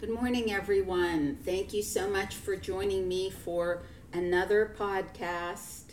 Good 0.00 0.08
morning, 0.08 0.50
everyone. 0.50 1.36
Thank 1.44 1.74
you 1.74 1.82
so 1.82 2.08
much 2.08 2.34
for 2.34 2.56
joining 2.56 3.06
me 3.06 3.28
for 3.28 3.82
another 4.14 4.74
podcast. 4.74 5.92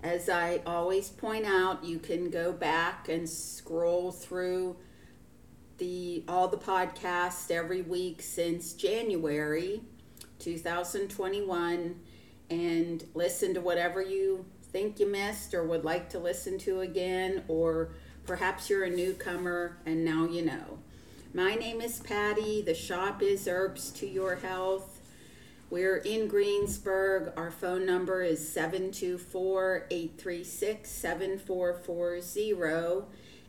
As 0.00 0.28
I 0.28 0.60
always 0.64 1.08
point 1.08 1.44
out, 1.44 1.82
you 1.82 1.98
can 1.98 2.30
go 2.30 2.52
back 2.52 3.08
and 3.08 3.28
scroll 3.28 4.12
through 4.12 4.76
the 5.78 6.22
all 6.28 6.46
the 6.46 6.56
podcasts 6.56 7.50
every 7.50 7.82
week 7.82 8.22
since 8.22 8.74
January 8.74 9.82
2021 10.38 12.00
and 12.48 13.04
listen 13.12 13.54
to 13.54 13.60
whatever 13.60 14.00
you 14.00 14.46
think 14.70 15.00
you 15.00 15.10
missed 15.10 15.52
or 15.52 15.64
would 15.64 15.84
like 15.84 16.08
to 16.10 16.20
listen 16.20 16.58
to 16.58 16.82
again 16.82 17.42
or 17.48 17.90
perhaps 18.24 18.70
you're 18.70 18.84
a 18.84 18.90
newcomer 18.90 19.78
and 19.84 20.04
now 20.04 20.26
you 20.26 20.44
know. 20.44 20.78
My 21.34 21.54
name 21.54 21.80
is 21.80 21.98
Patty. 21.98 22.60
The 22.60 22.74
shop 22.74 23.22
is 23.22 23.48
Herbs 23.48 23.90
to 23.92 24.06
Your 24.06 24.34
Health. 24.34 25.00
We're 25.70 25.96
in 25.96 26.28
Greensburg. 26.28 27.32
Our 27.38 27.50
phone 27.50 27.86
number 27.86 28.22
is 28.22 28.46
724 28.52 29.86
836 29.90 30.90
7440. 30.90 33.06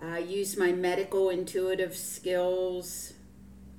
I 0.02 0.18
use 0.18 0.56
my 0.56 0.72
medical 0.72 1.30
intuitive 1.30 1.96
skills. 1.96 3.14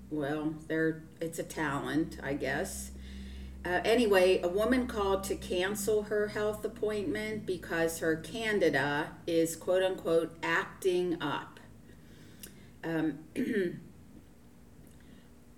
Well, 0.09 0.55
they're, 0.67 1.03
it's 1.21 1.39
a 1.39 1.43
talent, 1.43 2.17
I 2.21 2.33
guess. 2.33 2.91
Uh, 3.65 3.81
anyway, 3.85 4.41
a 4.41 4.47
woman 4.47 4.87
called 4.87 5.23
to 5.25 5.35
cancel 5.35 6.03
her 6.03 6.29
health 6.29 6.63
appointment 6.65 7.45
because 7.45 7.99
her 7.99 8.15
candida 8.15 9.11
is 9.27 9.55
quote 9.55 9.83
unquote 9.83 10.37
acting 10.41 11.21
up. 11.21 11.59
Um, 12.83 13.19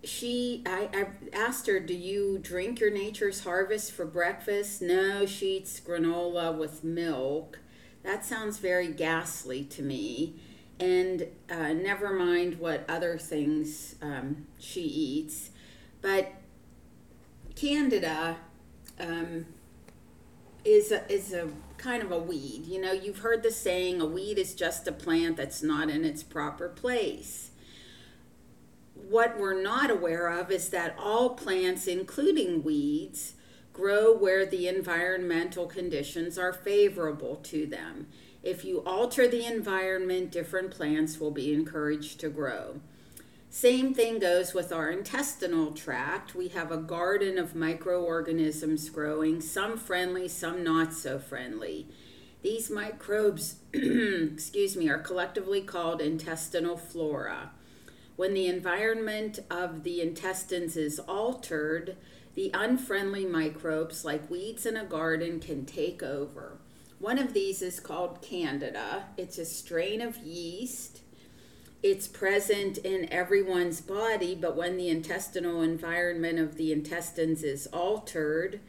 she, 0.04 0.64
I, 0.66 0.90
I 0.94 1.08
asked 1.36 1.68
her, 1.68 1.80
Do 1.80 1.94
you 1.94 2.40
drink 2.40 2.80
your 2.80 2.92
nature's 2.92 3.44
harvest 3.44 3.92
for 3.92 4.06
breakfast? 4.06 4.82
No, 4.82 5.26
she 5.26 5.58
eats 5.58 5.80
granola 5.80 6.56
with 6.56 6.84
milk. 6.84 7.60
That 8.04 8.26
sounds 8.26 8.58
very 8.58 8.88
ghastly 8.88 9.64
to 9.66 9.84
me 9.84 10.40
and 10.82 11.28
uh, 11.50 11.74
never 11.74 12.12
mind 12.12 12.60
what 12.60 12.84
other 12.90 13.18
things 13.18 13.96
um, 14.02 14.48
she 14.58 14.82
eats. 14.82 15.52
But 16.02 16.34
Candida 17.56 18.38
um, 19.00 19.46
is 20.66 20.92
a, 20.92 21.10
is 21.12 21.34
a 21.34 21.50
kind 21.78 22.02
of 22.02 22.12
a 22.12 22.18
weed. 22.18 22.66
You 22.66 22.82
know, 22.82 22.92
you've 22.92 23.20
heard 23.20 23.44
the 23.44 23.52
saying, 23.52 24.02
a 24.02 24.06
weed 24.08 24.40
is 24.40 24.56
just 24.56 24.88
a 24.88 24.92
plant 24.92 25.38
that's 25.38 25.62
not 25.62 25.90
in 25.90 26.04
its 26.04 26.24
proper 26.24 26.68
place. 26.68 27.52
What 28.96 29.40
we're 29.40 29.62
not 29.62 29.92
aware 29.92 30.30
of 30.30 30.50
is 30.50 30.70
that 30.70 30.96
all 30.98 31.32
plants, 31.32 31.86
including 31.86 32.64
weeds, 32.64 33.34
grow 33.74 34.16
where 34.16 34.46
the 34.46 34.68
environmental 34.68 35.66
conditions 35.68 36.38
are 36.38 36.54
favorable 36.54 37.38
to 37.44 37.66
them. 37.66 38.08
If 38.44 38.66
you 38.66 38.80
alter 38.86 39.28
the 39.28 39.46
environment, 39.46 40.32
different 40.32 40.72
plants 40.72 41.20
will 41.20 41.32
be 41.32 41.54
encouraged 41.54 42.20
to 42.22 42.30
grow. 42.30 42.82
Same 43.50 43.94
thing 43.94 44.18
goes 44.18 44.54
with 44.54 44.72
our 44.72 44.90
intestinal 44.90 45.74
tract. 45.74 46.34
We 46.34 46.48
have 46.50 46.72
a 46.72 46.78
garden 46.78 47.38
of 47.38 47.54
microorganisms 47.54 48.90
growing, 48.90 49.42
some 49.42 49.78
friendly, 49.78 50.30
some 50.30 50.64
not 50.64 50.94
so 50.94 51.20
friendly. 51.20 51.88
These 52.42 52.72
microbes, 52.72 53.58
excuse 53.74 54.76
me, 54.76 54.90
are 54.90 54.98
collectively 54.98 55.62
called 55.62 56.02
intestinal 56.02 56.78
flora. 56.78 57.52
When 58.16 58.34
the 58.34 58.48
environment 58.48 59.40
of 59.50 59.84
the 59.84 60.02
intestines 60.02 60.78
is 60.78 61.00
altered, 61.00 61.98
the 62.36 62.52
unfriendly 62.54 63.26
microbes, 63.26 64.06
like 64.06 64.30
weeds 64.30 64.66
in 64.66 64.78
a 64.78 64.86
garden, 64.86 65.40
can 65.40 65.66
take 65.66 66.02
over. 66.02 66.58
One 67.00 67.18
of 67.18 67.34
these 67.34 67.62
is 67.62 67.80
called 67.80 68.22
Candida. 68.22 69.06
It's 69.18 69.38
a 69.38 69.46
strain 69.46 70.02
of 70.02 70.18
yeast. 70.18 71.02
It's 71.84 72.08
present 72.08 72.78
in 72.78 73.12
everyone's 73.12 73.82
body, 73.82 74.36
but 74.36 74.56
when 74.56 74.78
the 74.78 74.90
intestinal 74.90 75.64
environment 75.64 76.38
of 76.38 76.56
the 76.56 76.72
intestines 76.72 77.44
is 77.44 77.66
altered, 77.68 78.60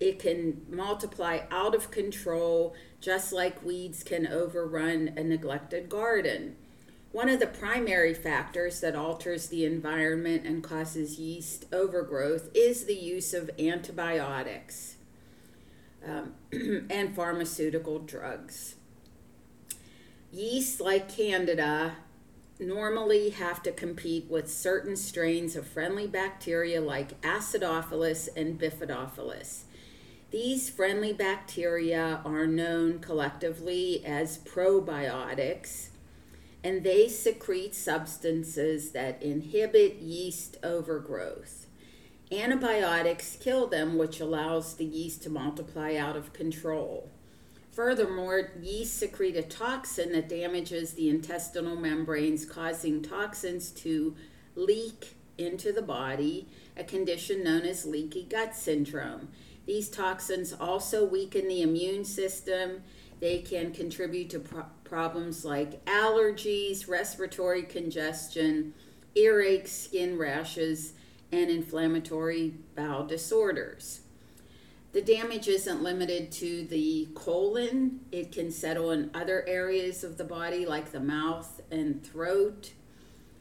it 0.00 0.18
can 0.18 0.62
multiply 0.70 1.40
out 1.50 1.74
of 1.74 1.90
control, 1.90 2.74
just 3.00 3.30
like 3.32 3.62
weeds 3.62 4.02
can 4.02 4.26
overrun 4.26 5.12
a 5.16 5.22
neglected 5.22 5.90
garden. 5.90 6.56
One 7.12 7.28
of 7.28 7.40
the 7.40 7.46
primary 7.46 8.14
factors 8.14 8.80
that 8.80 8.96
alters 8.96 9.48
the 9.48 9.66
environment 9.66 10.46
and 10.46 10.62
causes 10.62 11.18
yeast 11.18 11.66
overgrowth 11.70 12.48
is 12.54 12.86
the 12.86 12.94
use 12.94 13.34
of 13.34 13.50
antibiotics 13.58 14.96
um, 16.06 16.32
and 16.90 17.14
pharmaceutical 17.14 17.98
drugs. 17.98 18.76
Yeast, 20.32 20.80
like 20.80 21.14
Candida, 21.14 21.96
normally 22.58 23.28
have 23.28 23.62
to 23.64 23.72
compete 23.72 24.30
with 24.30 24.50
certain 24.50 24.96
strains 24.96 25.54
of 25.54 25.66
friendly 25.66 26.06
bacteria 26.06 26.80
like 26.80 27.20
Acidophilus 27.20 28.30
and 28.34 28.58
Bifidophilus. 28.58 29.64
These 30.30 30.70
friendly 30.70 31.12
bacteria 31.12 32.22
are 32.24 32.46
known 32.46 33.00
collectively 33.00 34.02
as 34.06 34.38
probiotics, 34.38 35.88
and 36.64 36.84
they 36.84 37.08
secrete 37.08 37.74
substances 37.74 38.92
that 38.92 39.22
inhibit 39.22 39.96
yeast 39.96 40.56
overgrowth. 40.62 41.66
Antibiotics 42.30 43.36
kill 43.40 43.66
them, 43.66 43.98
which 43.98 44.20
allows 44.20 44.74
the 44.74 44.84
yeast 44.84 45.22
to 45.22 45.30
multiply 45.30 45.96
out 45.96 46.16
of 46.16 46.32
control. 46.32 47.10
Furthermore, 47.72 48.52
yeast 48.60 48.96
secrete 48.98 49.36
a 49.36 49.42
toxin 49.42 50.12
that 50.12 50.28
damages 50.28 50.92
the 50.92 51.08
intestinal 51.08 51.76
membranes, 51.76 52.44
causing 52.44 53.02
toxins 53.02 53.70
to 53.70 54.14
leak 54.54 55.14
into 55.38 55.72
the 55.72 55.82
body, 55.82 56.48
a 56.76 56.84
condition 56.84 57.42
known 57.42 57.62
as 57.62 57.86
leaky 57.86 58.24
gut 58.24 58.54
syndrome. 58.54 59.28
These 59.66 59.88
toxins 59.88 60.52
also 60.52 61.04
weaken 61.04 61.48
the 61.48 61.62
immune 61.62 62.04
system. 62.04 62.82
They 63.20 63.38
can 63.38 63.72
contribute 63.72 64.30
to 64.30 64.40
pro- 64.40 64.66
problems 64.92 65.42
like 65.42 65.82
allergies, 65.86 66.86
respiratory 66.86 67.62
congestion, 67.62 68.74
earaches, 69.16 69.68
skin 69.68 70.18
rashes, 70.18 70.92
and 71.32 71.48
inflammatory 71.48 72.52
bowel 72.76 73.06
disorders. 73.06 74.00
The 74.92 75.00
damage 75.00 75.48
isn't 75.48 75.82
limited 75.82 76.30
to 76.32 76.66
the 76.66 77.08
colon, 77.14 78.00
it 78.12 78.32
can 78.32 78.50
settle 78.50 78.90
in 78.90 79.10
other 79.14 79.48
areas 79.48 80.04
of 80.04 80.18
the 80.18 80.24
body 80.24 80.66
like 80.66 80.92
the 80.92 81.00
mouth 81.00 81.62
and 81.70 82.04
throat. 82.04 82.72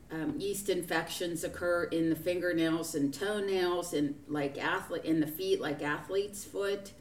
Um, 0.09 0.35
yeast 0.39 0.69
infections 0.69 1.43
occur 1.43 1.83
in 1.83 2.09
the 2.09 2.15
fingernails 2.15 2.95
and 2.95 3.13
toenails 3.13 3.93
and 3.93 4.15
like 4.29 4.57
athlete 4.57 5.03
in 5.03 5.19
the 5.19 5.27
feet 5.27 5.59
like 5.59 5.81
athlete's 5.81 6.45
foot 6.45 6.93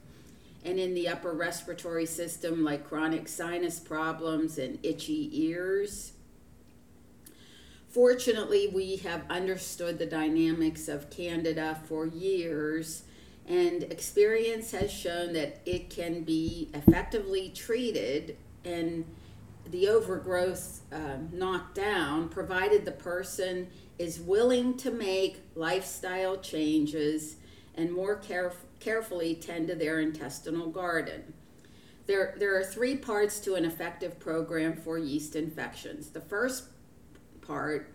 and 0.65 0.79
in 0.79 0.95
the 0.95 1.09
upper 1.09 1.33
respiratory 1.33 2.07
system 2.07 2.65
like 2.65 2.89
chronic 2.89 3.29
sinus 3.29 3.81
problems 3.81 4.59
and 4.59 4.79
itchy 4.83 5.31
ears. 5.33 6.13
Fortunately, 7.89 8.69
we 8.69 8.97
have 8.97 9.23
understood 9.29 9.99
the 9.99 10.07
dynamics 10.07 10.87
of 10.87 11.11
Candida 11.11 11.81
for 11.87 12.07
years, 12.07 13.03
and 13.49 13.83
experience 13.85 14.71
has 14.71 14.93
shown 14.93 15.33
that 15.33 15.61
it 15.67 15.91
can 15.91 16.23
be 16.23 16.71
effectively 16.73 17.51
treated 17.51 18.37
and 18.65 19.05
the 19.71 19.89
overgrowth 19.89 20.83
uh, 20.93 21.17
knocked 21.33 21.75
down, 21.75 22.29
provided 22.29 22.85
the 22.85 22.93
person 22.93 23.69
is 23.99 24.21
willing 24.21 24.77
to 24.77 24.91
make 24.91 25.41
lifestyle 25.55 26.37
changes 26.39 27.37
and 27.75 27.93
more 27.93 28.17
caref- 28.17 28.67
carefully 28.81 29.35
tend 29.35 29.69
to 29.69 29.75
their 29.75 30.01
intestinal 30.01 30.69
garden. 30.69 31.35
There, 32.07 32.35
there 32.39 32.59
are 32.59 32.65
three 32.65 32.97
parts 32.97 33.39
to 33.41 33.55
an 33.55 33.65
effective 33.65 34.19
program 34.19 34.75
for 34.75 34.99
yeast 34.99 35.37
infections. 35.37 36.09
The 36.09 36.21
first 36.21 36.65
part 37.43 37.93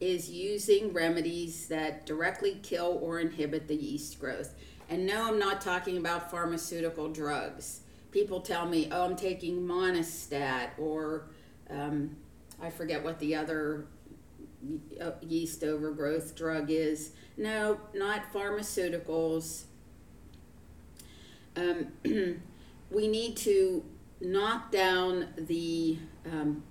is 0.00 0.28
using 0.28 0.92
remedies 0.92 1.68
that 1.68 2.06
directly 2.06 2.58
kill 2.62 2.98
or 3.00 3.20
inhibit 3.20 3.68
the 3.68 3.76
yeast 3.76 4.18
growth. 4.18 4.54
And 4.88 5.06
no, 5.06 5.28
I'm 5.28 5.38
not 5.38 5.60
talking 5.60 5.96
about 5.96 6.30
pharmaceutical 6.30 7.08
drugs. 7.08 7.82
People 8.10 8.40
tell 8.40 8.66
me, 8.66 8.88
oh, 8.90 9.04
I'm 9.04 9.16
taking 9.16 9.62
Monistat 9.62 10.70
or 10.76 11.28
um, 11.70 12.16
I 12.60 12.70
forget 12.70 13.02
what 13.02 13.18
the 13.20 13.34
other 13.34 13.86
uh, 15.00 15.12
yeast 15.22 15.62
overgrowth 15.64 16.34
drug 16.34 16.70
is. 16.70 17.12
No, 17.36 17.80
not 17.94 18.32
pharmaceuticals. 18.32 19.64
Um, 21.56 21.88
we 22.90 23.08
need 23.08 23.36
to 23.38 23.84
knock 24.20 24.70
down 24.70 25.28
the 25.36 25.98
um, 26.30 26.62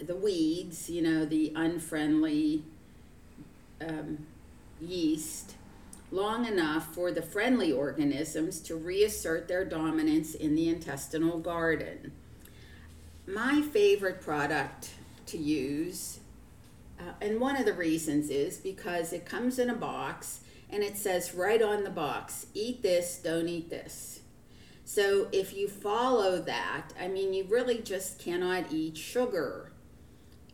the 0.00 0.16
weeds, 0.16 0.88
you 0.88 1.02
know, 1.02 1.24
the 1.24 1.52
unfriendly 1.54 2.64
um, 3.80 4.26
yeast, 4.80 5.54
long 6.10 6.46
enough 6.46 6.94
for 6.94 7.10
the 7.12 7.22
friendly 7.22 7.72
organisms 7.72 8.60
to 8.60 8.74
reassert 8.74 9.48
their 9.48 9.64
dominance 9.64 10.34
in 10.34 10.54
the 10.54 10.68
intestinal 10.68 11.38
garden. 11.38 12.12
My 13.26 13.60
favorite 13.60 14.20
product 14.20 14.90
to 15.26 15.38
use, 15.38 16.20
uh, 16.98 17.12
and 17.20 17.40
one 17.40 17.56
of 17.56 17.66
the 17.66 17.72
reasons 17.72 18.30
is 18.30 18.56
because 18.58 19.12
it 19.12 19.26
comes 19.26 19.58
in 19.58 19.68
a 19.68 19.74
box 19.74 20.40
and 20.70 20.82
it 20.82 20.96
says 20.96 21.34
right 21.34 21.62
on 21.62 21.84
the 21.84 21.90
box, 21.90 22.46
eat 22.54 22.82
this, 22.82 23.20
don't 23.22 23.48
eat 23.48 23.70
this. 23.70 24.20
So 24.84 25.28
if 25.32 25.56
you 25.56 25.68
follow 25.68 26.40
that, 26.42 26.92
I 27.00 27.08
mean, 27.08 27.32
you 27.32 27.44
really 27.44 27.78
just 27.78 28.18
cannot 28.18 28.72
eat 28.72 28.96
sugar 28.96 29.72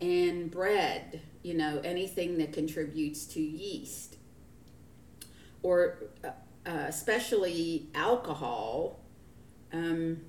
and 0.01 0.51
bread, 0.51 1.21
you 1.43 1.55
know, 1.55 1.81
anything 1.85 2.39
that 2.39 2.53
contributes 2.53 3.25
to 3.27 3.41
yeast. 3.41 4.17
Or 5.63 5.99
uh, 6.25 6.29
uh, 6.67 6.87
especially 6.89 7.89
alcohol, 7.95 9.01
um, 9.73 10.23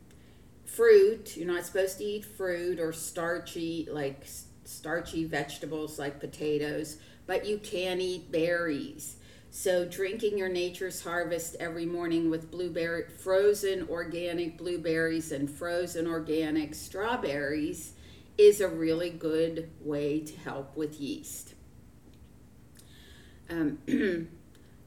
fruit, 0.65 1.37
you're 1.37 1.47
not 1.47 1.65
supposed 1.65 1.97
to 1.99 2.03
eat 2.03 2.25
fruit 2.25 2.79
or 2.79 2.93
starchy, 2.93 3.87
like 3.91 4.25
starchy 4.65 5.25
vegetables 5.25 5.97
like 5.97 6.19
potatoes, 6.19 6.97
but 7.25 7.45
you 7.45 7.57
can 7.57 8.01
eat 8.01 8.31
berries. 8.31 9.17
So 9.55 9.85
drinking 9.85 10.39
your 10.39 10.49
nature's 10.49 11.03
harvest 11.03 11.57
every 11.59 11.85
morning 11.85 12.31
with 12.31 12.49
blueberry 12.49 13.03
frozen 13.07 13.87
organic 13.87 14.57
blueberries 14.57 15.31
and 15.31 15.47
frozen 15.47 16.07
organic 16.07 16.73
strawberries 16.73 17.93
is 18.35 18.61
a 18.61 18.67
really 18.67 19.11
good 19.11 19.69
way 19.79 20.21
to 20.21 20.39
help 20.39 20.75
with 20.75 20.99
yeast. 20.99 21.53
Um, 23.47 23.77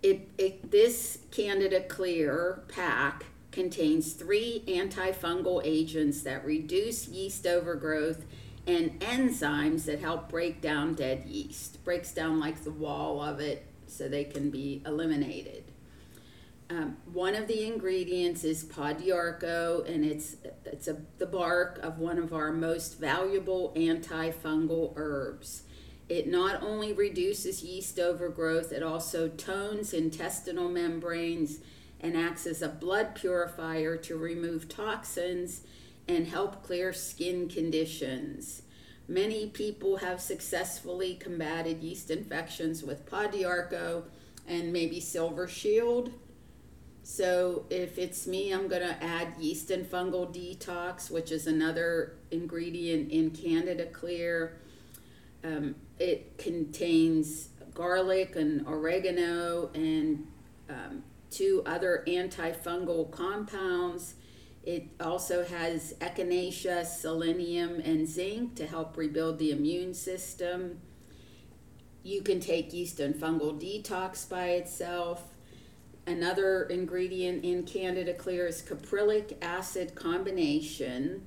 it, 0.02 0.28
it, 0.36 0.68
this 0.68 1.18
Candida 1.30 1.82
Clear 1.82 2.64
pack 2.66 3.26
contains 3.52 4.14
three 4.14 4.64
antifungal 4.66 5.62
agents 5.64 6.22
that 6.24 6.44
reduce 6.44 7.06
yeast 7.06 7.46
overgrowth 7.46 8.24
and 8.66 8.98
enzymes 8.98 9.84
that 9.84 10.00
help 10.00 10.28
break 10.28 10.60
down 10.60 10.94
dead 10.94 11.24
yeast. 11.26 11.84
Breaks 11.84 12.12
down 12.12 12.40
like 12.40 12.64
the 12.64 12.72
wall 12.72 13.22
of 13.22 13.38
it 13.38 13.64
so 13.86 14.08
they 14.08 14.24
can 14.24 14.50
be 14.50 14.82
eliminated. 14.86 15.64
Um, 16.68 16.96
one 17.12 17.36
of 17.36 17.46
the 17.46 17.64
ingredients 17.64 18.42
is 18.42 18.64
Pau 18.64 18.92
d'Arco, 18.92 19.84
and 19.86 20.04
it's 20.04 20.36
it's 20.64 20.88
a, 20.88 20.96
the 21.18 21.26
bark 21.26 21.78
of 21.82 21.98
one 21.98 22.18
of 22.18 22.32
our 22.32 22.52
most 22.52 22.98
valuable 22.98 23.72
antifungal 23.76 24.92
herbs. 24.96 25.62
It 26.08 26.26
not 26.28 26.62
only 26.62 26.92
reduces 26.92 27.62
yeast 27.62 27.98
overgrowth, 27.98 28.72
it 28.72 28.82
also 28.82 29.28
tones 29.28 29.92
intestinal 29.92 30.68
membranes 30.68 31.58
and 32.00 32.16
acts 32.16 32.46
as 32.46 32.62
a 32.62 32.68
blood 32.68 33.14
purifier 33.14 33.96
to 33.96 34.16
remove 34.16 34.68
toxins 34.68 35.62
and 36.08 36.26
help 36.26 36.62
clear 36.62 36.92
skin 36.92 37.48
conditions. 37.48 38.62
Many 39.08 39.46
people 39.48 39.98
have 39.98 40.20
successfully 40.20 41.14
combated 41.14 41.82
yeast 41.82 42.10
infections 42.10 42.82
with 42.82 43.06
Pau 43.06 43.28
d'Arco 43.28 44.04
and 44.48 44.72
maybe 44.72 45.00
Silver 45.00 45.46
Shield. 45.46 46.12
So 47.04 47.66
if 47.70 47.98
it's 47.98 48.26
me, 48.26 48.52
I'm 48.52 48.66
going 48.66 48.82
to 48.82 49.02
add 49.02 49.34
yeast 49.38 49.70
and 49.70 49.86
fungal 49.88 50.26
detox, 50.34 51.08
which 51.08 51.30
is 51.30 51.46
another 51.46 52.16
ingredient 52.32 53.12
in 53.12 53.30
Candida 53.30 53.86
Clear. 53.86 54.58
Um, 55.44 55.76
it 56.00 56.36
contains 56.36 57.50
garlic 57.74 58.34
and 58.34 58.66
oregano 58.66 59.70
and 59.74 60.26
um, 60.68 61.04
two 61.30 61.62
other 61.64 62.02
antifungal 62.08 63.08
compounds 63.12 64.14
it 64.66 64.88
also 64.98 65.44
has 65.44 65.94
echinacea, 66.00 66.84
selenium, 66.84 67.80
and 67.84 68.06
zinc 68.06 68.56
to 68.56 68.66
help 68.66 68.96
rebuild 68.96 69.38
the 69.38 69.52
immune 69.52 69.94
system. 69.94 70.80
You 72.02 72.20
can 72.20 72.40
take 72.40 72.72
yeast 72.72 72.98
and 72.98 73.14
fungal 73.14 73.60
detox 73.60 74.28
by 74.28 74.48
itself. 74.48 75.22
Another 76.04 76.64
ingredient 76.64 77.44
in 77.44 77.62
Candida 77.62 78.12
Clear 78.12 78.48
is 78.48 78.60
caprylic 78.60 79.36
acid 79.40 79.94
combination. 79.94 81.22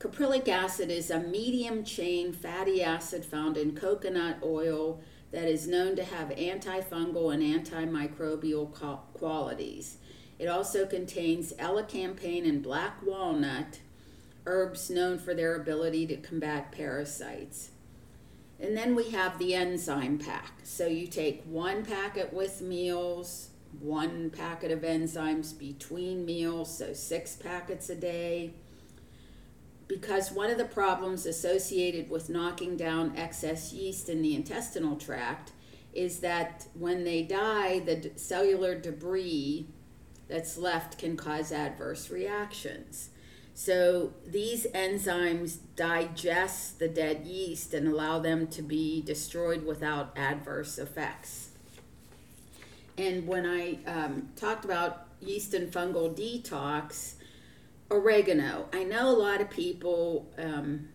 Caprylic 0.00 0.48
acid 0.48 0.90
is 0.90 1.10
a 1.10 1.20
medium 1.20 1.84
chain 1.84 2.32
fatty 2.32 2.82
acid 2.82 3.24
found 3.24 3.56
in 3.56 3.76
coconut 3.76 4.38
oil 4.42 5.00
that 5.30 5.46
is 5.46 5.68
known 5.68 5.94
to 5.94 6.04
have 6.04 6.30
antifungal 6.30 7.32
and 7.32 7.42
antimicrobial 7.42 8.72
qualities. 9.14 9.98
It 10.38 10.46
also 10.46 10.86
contains 10.86 11.52
elecampane 11.54 12.48
and 12.48 12.62
black 12.62 13.04
walnut, 13.04 13.80
herbs 14.46 14.88
known 14.88 15.18
for 15.18 15.34
their 15.34 15.56
ability 15.56 16.06
to 16.06 16.16
combat 16.16 16.70
parasites. 16.70 17.70
And 18.60 18.76
then 18.76 18.94
we 18.94 19.10
have 19.10 19.38
the 19.38 19.54
enzyme 19.54 20.18
pack. 20.18 20.52
So 20.64 20.86
you 20.86 21.06
take 21.06 21.42
one 21.44 21.84
packet 21.84 22.32
with 22.32 22.60
meals, 22.60 23.50
one 23.80 24.30
packet 24.30 24.70
of 24.70 24.80
enzymes 24.80 25.56
between 25.56 26.24
meals, 26.24 26.76
so 26.76 26.92
six 26.92 27.36
packets 27.36 27.88
a 27.90 27.94
day. 27.94 28.52
Because 29.86 30.30
one 30.30 30.50
of 30.50 30.58
the 30.58 30.64
problems 30.64 31.24
associated 31.24 32.10
with 32.10 32.28
knocking 32.28 32.76
down 32.76 33.16
excess 33.16 33.72
yeast 33.72 34.08
in 34.08 34.22
the 34.22 34.34
intestinal 34.34 34.96
tract 34.96 35.52
is 35.94 36.20
that 36.20 36.66
when 36.74 37.04
they 37.04 37.22
die, 37.22 37.78
the 37.80 38.10
cellular 38.16 38.78
debris 38.78 39.66
that's 40.28 40.58
left 40.58 40.98
can 40.98 41.16
cause 41.16 41.50
adverse 41.50 42.10
reactions. 42.10 43.10
So 43.54 44.12
these 44.24 44.66
enzymes 44.68 45.56
digest 45.74 46.78
the 46.78 46.86
dead 46.86 47.26
yeast 47.26 47.74
and 47.74 47.88
allow 47.88 48.20
them 48.20 48.46
to 48.48 48.62
be 48.62 49.02
destroyed 49.02 49.66
without 49.66 50.16
adverse 50.16 50.78
effects. 50.78 51.48
And 52.96 53.26
when 53.26 53.46
I 53.46 53.78
um, 53.84 54.28
talked 54.36 54.64
about 54.64 55.06
yeast 55.20 55.54
and 55.54 55.72
fungal 55.72 56.16
detox, 56.16 57.14
oregano, 57.90 58.68
I 58.72 58.84
know 58.84 59.08
a 59.08 59.18
lot 59.18 59.40
of 59.40 59.50
people 59.50 60.30
um, 60.38 60.88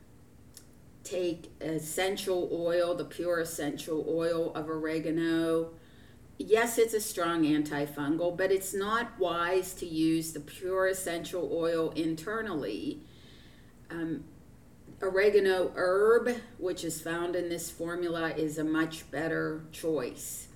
take 1.03 1.51
essential 1.60 2.50
oil, 2.53 2.96
the 2.96 3.05
pure 3.05 3.39
essential 3.39 4.05
oil 4.08 4.53
of 4.53 4.69
oregano 4.69 5.72
yes, 6.38 6.78
it's 6.78 6.94
a 6.94 7.02
strong 7.02 7.44
antifungal, 7.44 8.36
but 8.36 8.52
it's 8.52 8.74
not 8.74 9.20
wise 9.20 9.74
to 9.75 9.86
use 9.86 10.34
the 10.34 10.40
pure 10.40 10.88
essential 10.88 11.50
oil 11.54 11.92
internally. 11.92 13.02
Um, 13.90 14.24
oregano 15.02 15.72
herb, 15.75 16.36
which 16.58 16.84
is 16.84 17.02
found 17.02 17.36
in 17.36 17.50
this 17.50 17.70
formula, 17.70 18.32
is 18.32 18.58
a 18.58 18.63
much 18.63 19.10
better 19.12 19.63
choice. 19.72 20.48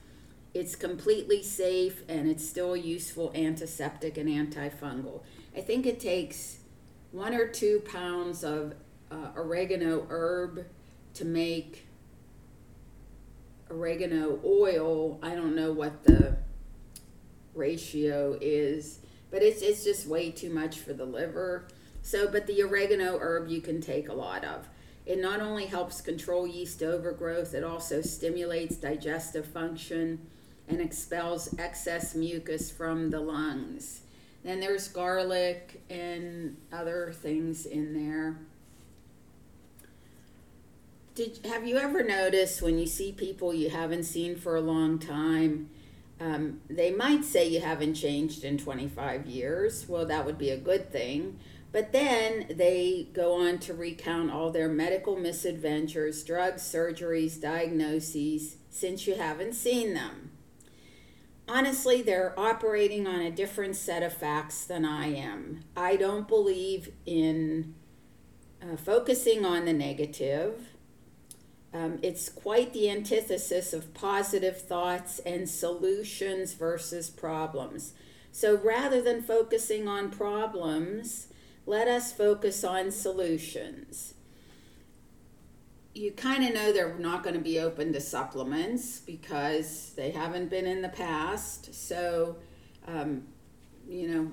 It's 0.53 0.75
completely 0.75 1.43
safe 1.43 2.03
and 2.07 2.27
it's 2.27 2.47
still 2.47 2.73
a 2.73 2.79
useful 2.79 3.31
antiseptic 3.35 4.17
and 4.17 4.27
antifungal. 4.27 5.21
I 5.55 5.61
think 5.61 5.85
it 5.85 5.99
takes 5.99 6.59
one 7.11 7.33
or 7.33 7.47
two 7.47 7.81
pounds 7.91 8.43
of 8.43 8.73
uh, 9.11 9.29
oregano 9.35 10.05
herb 10.09 10.65
to 11.15 11.25
make 11.25 11.86
oregano 13.69 14.39
oil, 14.45 15.19
I 15.21 15.35
don't 15.35 15.55
know 15.55 15.71
what 15.71 16.03
the 16.03 16.37
ratio 17.53 18.37
is, 18.39 18.99
but 19.31 19.41
it's 19.41 19.61
it's 19.61 19.83
just 19.83 20.07
way 20.07 20.31
too 20.31 20.49
much 20.49 20.79
for 20.79 20.93
the 20.93 21.05
liver. 21.05 21.67
So, 22.01 22.27
but 22.29 22.47
the 22.47 22.61
oregano 22.63 23.17
herb 23.19 23.49
you 23.49 23.61
can 23.61 23.81
take 23.81 24.09
a 24.09 24.13
lot 24.13 24.45
of. 24.45 24.67
It 25.05 25.19
not 25.19 25.41
only 25.41 25.65
helps 25.65 26.01
control 26.01 26.45
yeast 26.45 26.83
overgrowth, 26.83 27.53
it 27.53 27.63
also 27.63 28.01
stimulates 28.01 28.75
digestive 28.75 29.45
function 29.45 30.19
and 30.67 30.81
expels 30.81 31.53
excess 31.57 32.13
mucus 32.13 32.69
from 32.69 33.09
the 33.09 33.19
lungs. 33.19 34.01
Then 34.43 34.59
there's 34.59 34.87
garlic 34.89 35.81
and 35.89 36.57
other 36.71 37.13
things 37.21 37.65
in 37.65 37.93
there. 37.93 38.37
Did 41.17 41.39
have 41.45 41.65
you 41.65 41.77
ever 41.77 42.03
noticed 42.03 42.61
when 42.61 42.77
you 42.77 42.85
see 42.85 43.11
people 43.11 43.51
you 43.51 43.71
haven't 43.71 44.03
seen 44.03 44.35
for 44.35 44.55
a 44.55 44.61
long 44.61 44.99
time? 44.99 45.71
Um, 46.19 46.61
they 46.69 46.91
might 46.91 47.25
say 47.25 47.47
you 47.47 47.59
haven't 47.59 47.95
changed 47.95 48.43
in 48.43 48.59
25 48.59 49.25
years. 49.25 49.89
Well, 49.89 50.05
that 50.05 50.27
would 50.27 50.37
be 50.37 50.51
a 50.51 50.57
good 50.57 50.91
thing. 50.91 51.39
But 51.71 51.91
then 51.91 52.45
they 52.51 53.07
go 53.13 53.33
on 53.33 53.57
to 53.61 53.73
recount 53.73 54.29
all 54.29 54.51
their 54.51 54.69
medical 54.69 55.17
misadventures, 55.17 56.23
drugs, 56.23 56.61
surgeries, 56.61 57.41
diagnoses, 57.41 58.57
since 58.69 59.07
you 59.07 59.15
haven't 59.15 59.53
seen 59.53 59.95
them. 59.95 60.29
Honestly, 61.47 62.03
they're 62.03 62.39
operating 62.39 63.07
on 63.07 63.21
a 63.21 63.31
different 63.31 63.75
set 63.75 64.03
of 64.03 64.13
facts 64.13 64.65
than 64.65 64.85
I 64.85 65.15
am. 65.15 65.63
I 65.75 65.95
don't 65.95 66.27
believe 66.27 66.91
in 67.07 67.73
uh, 68.61 68.77
focusing 68.77 69.45
on 69.45 69.65
the 69.65 69.73
negative. 69.73 70.76
Um, 71.77 71.99
it's 72.01 72.27
quite 72.27 72.73
the 72.73 72.89
antithesis 72.89 73.71
of 73.71 73.93
positive 73.93 74.59
thoughts 74.59 75.19
and 75.19 75.47
solutions 75.47 76.53
versus 76.53 77.07
problems. 77.11 77.93
So 78.31 78.55
rather 78.57 78.99
than 78.99 79.21
focusing 79.21 79.87
on 79.87 80.09
problems, 80.09 81.27
let 81.67 81.87
us 81.87 82.11
focus 82.11 82.63
on 82.63 82.89
solutions. 82.89 84.15
You 85.93 86.13
kind 86.13 86.47
of 86.47 86.55
know 86.55 86.71
they're 86.71 86.97
not 86.97 87.21
going 87.23 87.35
to 87.35 87.41
be 87.41 87.59
open 87.59 87.93
to 87.93 88.01
supplements 88.01 88.99
because 88.99 89.93
they 89.95 90.09
haven't 90.09 90.49
been 90.49 90.65
in 90.65 90.81
the 90.81 90.89
past. 90.89 91.75
So, 91.75 92.37
um, 92.87 93.23
you 93.87 94.07
know, 94.07 94.31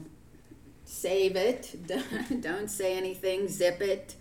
save 0.87 1.37
it. 1.37 1.77
Don't 2.41 2.71
say 2.71 2.97
anything, 2.97 3.49
zip 3.49 3.83
it. 3.83 4.17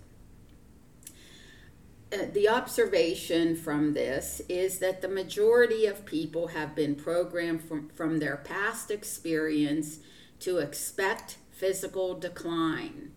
Uh, 2.13 2.25
the 2.33 2.47
observation 2.47 3.55
from 3.55 3.93
this 3.93 4.41
is 4.47 4.79
that 4.79 5.01
the 5.01 5.07
majority 5.07 5.85
of 5.85 6.05
people 6.05 6.47
have 6.47 6.75
been 6.75 6.95
programmed 6.95 7.63
from, 7.63 7.89
from 7.89 8.19
their 8.19 8.37
past 8.37 8.91
experience 8.91 9.99
to 10.39 10.57
expect 10.57 11.37
physical 11.51 12.13
decline. 12.19 13.11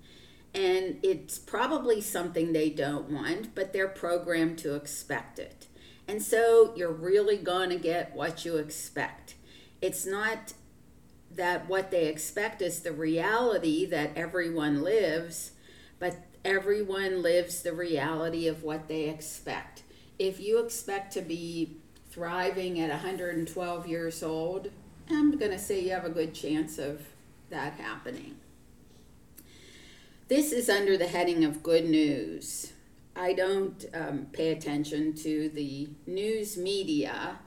And 0.55 0.99
it's 1.03 1.39
probably 1.39 2.01
something 2.01 2.53
they 2.53 2.71
don't 2.71 3.11
want, 3.11 3.55
but 3.55 3.73
they're 3.73 3.89
programmed 3.89 4.59
to 4.59 4.75
expect 4.75 5.39
it. 5.39 5.67
And 6.09 6.23
so 6.23 6.73
you're 6.77 6.93
really 6.93 7.37
going 7.37 7.71
to 7.71 7.77
get 7.77 8.15
what 8.15 8.45
you 8.45 8.57
expect. 8.57 9.35
It's 9.83 10.07
not 10.07 10.55
that 11.35 11.69
what 11.69 11.91
they 11.91 12.07
expect 12.07 12.63
is 12.63 12.81
the 12.81 12.93
reality 12.93 13.85
that 13.87 14.17
everyone 14.17 14.83
lives, 14.83 15.51
but 15.99 16.17
everyone 16.47 17.23
lives 17.23 17.63
the 17.63 17.73
reality 17.73 18.47
of 18.47 18.63
what 18.63 18.87
they 18.87 19.09
expect. 19.09 19.83
If 20.17 20.39
you 20.39 20.65
expect 20.65 21.13
to 21.15 21.21
be 21.21 21.77
thriving 22.09 22.79
at 22.79 22.89
112 22.89 23.87
years 23.89 24.23
old, 24.23 24.71
I'm 25.11 25.37
going 25.37 25.51
to 25.51 25.59
say 25.59 25.81
you 25.81 25.91
have 25.91 26.05
a 26.05 26.11
good 26.11 26.35
chance 26.35 26.79
of 26.79 27.03
that 27.51 27.75
happening. 27.75 28.37
This 30.29 30.53
is 30.53 30.71
under 30.71 30.97
the 30.97 31.09
heading 31.09 31.45
of 31.45 31.65
good 31.65 31.85
news. 31.85 32.73
I 33.17 33.33
don't 33.33 33.85
um, 33.93 34.27
pay 34.33 34.53
attention 34.53 35.15
to 35.15 35.49
the 35.49 35.89
news 36.07 36.57
media, 36.57 37.39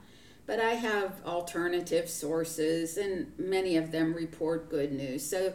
but 0.46 0.60
I 0.60 0.72
have 0.72 1.22
alternative 1.24 2.10
sources, 2.10 2.98
and 2.98 3.32
many 3.38 3.78
of 3.78 3.92
them 3.92 4.12
report 4.12 4.68
good 4.68 4.92
news. 4.92 5.26
So 5.26 5.54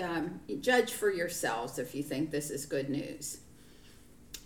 um, 0.00 0.40
judge 0.60 0.92
for 0.92 1.10
yourselves 1.10 1.78
if 1.78 1.94
you 1.94 2.02
think 2.02 2.30
this 2.30 2.50
is 2.50 2.66
good 2.66 2.88
news. 2.88 3.38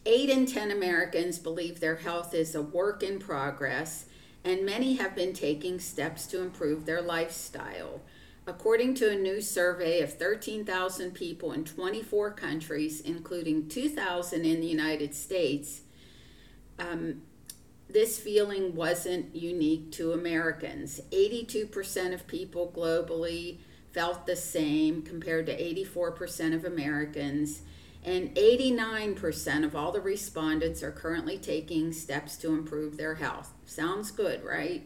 Eight 0.07 0.29
in 0.29 0.47
10 0.47 0.71
Americans 0.71 1.39
believe 1.39 1.81
their 1.81 1.97
health 1.97 2.35
is 2.35 2.55
a 2.55 2.63
work 2.63 3.03
in 3.03 3.19
progress, 3.19 4.07
and 4.45 4.67
many 4.67 4.97
have 4.97 5.15
been 5.15 5.33
taking 5.33 5.81
steps 5.81 6.27
to 6.27 6.43
improve 6.43 6.85
their 6.85 7.01
lifestyle. 7.01 8.03
According 8.47 8.95
to 8.97 9.11
a 9.11 9.17
new 9.17 9.41
survey 9.41 10.01
of 10.03 10.13
13,000 10.13 11.13
people 11.13 11.53
in 11.53 11.65
24 11.65 12.33
countries, 12.33 13.01
including 13.01 13.69
2,000 13.69 14.45
in 14.45 14.61
the 14.61 14.67
United 14.67 15.15
States, 15.15 15.81
um, 16.79 17.23
this 17.89 18.19
feeling 18.19 18.75
wasn't 18.75 19.35
unique 19.35 19.93
to 19.93 20.13
Americans. 20.13 21.01
82% 21.11 22.13
of 22.13 22.27
people 22.27 22.71
globally 22.77 23.59
felt 23.95 24.27
the 24.27 24.37
same 24.37 25.03
compared 25.03 25.47
to 25.47 25.57
84% 25.57 26.53
of 26.53 26.65
Americans. 26.65 27.63
And 28.05 28.35
89% 28.35 29.65
of 29.65 29.75
all 29.75 29.93
the 29.93 30.01
respondents 30.01 30.83
are 30.83 30.91
currently 30.91 31.39
taking 31.39 31.93
steps 31.93 32.37
to 32.39 32.53
improve 32.53 32.97
their 32.97 33.15
health. 33.15 33.55
Sounds 33.65 34.11
good, 34.11 34.45
right? 34.45 34.85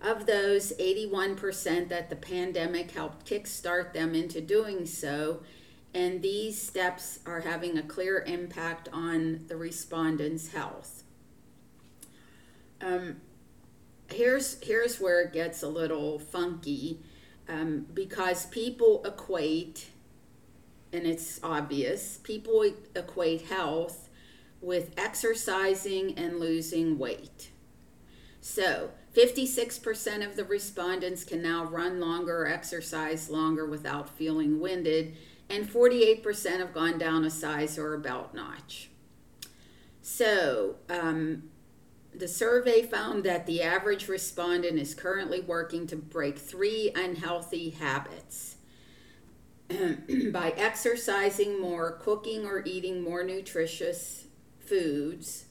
Of 0.00 0.26
those, 0.26 0.72
81% 0.80 1.88
that 1.88 2.08
the 2.08 2.16
pandemic 2.16 2.92
helped 2.92 3.28
kickstart 3.28 3.92
them 3.92 4.14
into 4.14 4.40
doing 4.40 4.86
so, 4.86 5.42
and 5.92 6.22
these 6.22 6.60
steps 6.60 7.18
are 7.26 7.40
having 7.40 7.76
a 7.76 7.82
clear 7.82 8.24
impact 8.26 8.88
on 8.92 9.44
the 9.48 9.56
respondents' 9.56 10.52
health. 10.52 11.04
Um, 12.80 13.18
here's 14.08 14.60
here's 14.62 15.00
where 15.00 15.20
it 15.20 15.32
gets 15.32 15.62
a 15.62 15.68
little 15.68 16.18
funky 16.18 17.00
um, 17.52 17.86
because 17.92 18.46
people 18.46 19.02
equate, 19.04 19.90
and 20.92 21.06
it's 21.06 21.38
obvious, 21.42 22.18
people 22.22 22.64
equate 22.96 23.42
health 23.42 24.08
with 24.60 24.92
exercising 24.96 26.16
and 26.16 26.38
losing 26.38 26.98
weight. 26.98 27.50
So, 28.40 28.90
56% 29.14 30.26
of 30.26 30.36
the 30.36 30.44
respondents 30.44 31.24
can 31.24 31.42
now 31.42 31.64
run 31.64 32.00
longer 32.00 32.42
or 32.42 32.48
exercise 32.48 33.28
longer 33.28 33.66
without 33.66 34.08
feeling 34.08 34.58
winded, 34.58 35.16
and 35.50 35.68
48% 35.68 36.58
have 36.58 36.72
gone 36.72 36.98
down 36.98 37.24
a 37.24 37.30
size 37.30 37.78
or 37.78 37.94
a 37.94 37.98
belt 37.98 38.34
notch. 38.34 38.88
So, 40.00 40.76
um, 40.88 41.50
the 42.14 42.28
survey 42.28 42.82
found 42.82 43.24
that 43.24 43.46
the 43.46 43.62
average 43.62 44.08
respondent 44.08 44.78
is 44.78 44.94
currently 44.94 45.40
working 45.40 45.86
to 45.88 45.96
break 45.96 46.38
three 46.38 46.92
unhealthy 46.94 47.70
habits 47.70 48.56
by 50.30 50.52
exercising 50.56 51.60
more, 51.60 51.92
cooking 51.92 52.44
or 52.44 52.62
eating 52.66 53.02
more 53.02 53.24
nutritious 53.24 54.26
foods, 54.60 55.46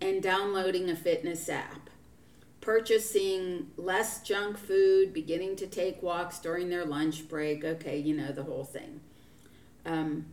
and 0.00 0.22
downloading 0.22 0.88
a 0.88 0.96
fitness 0.96 1.48
app. 1.48 1.90
Purchasing 2.60 3.70
less 3.76 4.22
junk 4.22 4.58
food, 4.58 5.12
beginning 5.12 5.56
to 5.56 5.66
take 5.66 6.02
walks 6.02 6.38
during 6.38 6.68
their 6.68 6.84
lunch 6.84 7.28
break. 7.28 7.64
Okay, 7.64 7.98
you 7.98 8.14
know 8.14 8.30
the 8.30 8.42
whole 8.42 8.64
thing. 8.64 9.00
Um, 9.86 10.26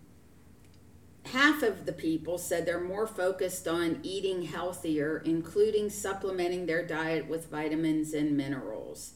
half 1.25 1.63
of 1.63 1.85
the 1.85 1.93
people 1.93 2.37
said 2.37 2.65
they're 2.65 2.79
more 2.79 3.07
focused 3.07 3.67
on 3.67 3.99
eating 4.03 4.43
healthier, 4.43 5.21
including 5.25 5.89
supplementing 5.89 6.65
their 6.65 6.85
diet 6.85 7.27
with 7.27 7.49
vitamins 7.49 8.13
and 8.13 8.37
minerals, 8.37 9.13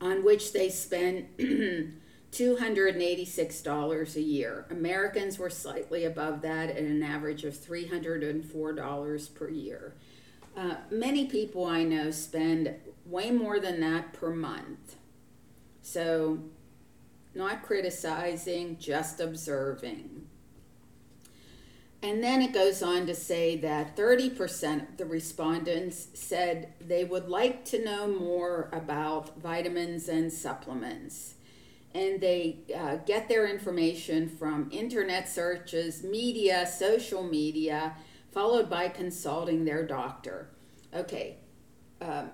on 0.00 0.24
which 0.24 0.52
they 0.52 0.68
spend 0.68 1.28
$286 2.32 4.16
a 4.16 4.20
year. 4.20 4.66
Americans 4.70 5.38
were 5.38 5.50
slightly 5.50 6.04
above 6.04 6.42
that 6.42 6.70
at 6.70 6.78
an 6.78 7.02
average 7.02 7.44
of 7.44 7.54
$304 7.54 9.34
per 9.34 9.50
year. 9.50 9.94
Uh, 10.56 10.76
many 10.90 11.26
people 11.26 11.66
I 11.66 11.82
know 11.82 12.10
spend 12.10 12.74
way 13.06 13.30
more 13.30 13.58
than 13.58 13.80
that 13.80 14.12
per 14.12 14.30
month. 14.30 14.96
So, 15.80 16.38
not 17.34 17.62
criticizing, 17.62 18.78
just 18.78 19.18
observing. 19.18 20.21
And 22.02 22.22
then 22.22 22.42
it 22.42 22.52
goes 22.52 22.82
on 22.82 23.06
to 23.06 23.14
say 23.14 23.56
that 23.58 23.96
30% 23.96 24.88
of 24.88 24.96
the 24.96 25.06
respondents 25.06 26.08
said 26.14 26.72
they 26.80 27.04
would 27.04 27.28
like 27.28 27.64
to 27.66 27.84
know 27.84 28.08
more 28.08 28.68
about 28.72 29.40
vitamins 29.40 30.08
and 30.08 30.32
supplements. 30.32 31.34
And 31.94 32.20
they 32.20 32.58
uh, 32.76 32.96
get 33.06 33.28
their 33.28 33.46
information 33.46 34.28
from 34.28 34.68
internet 34.72 35.28
searches, 35.28 36.02
media, 36.02 36.66
social 36.66 37.22
media, 37.22 37.94
followed 38.32 38.68
by 38.68 38.88
consulting 38.88 39.64
their 39.64 39.86
doctor. 39.86 40.48
Okay, 40.92 41.36
um, 42.00 42.30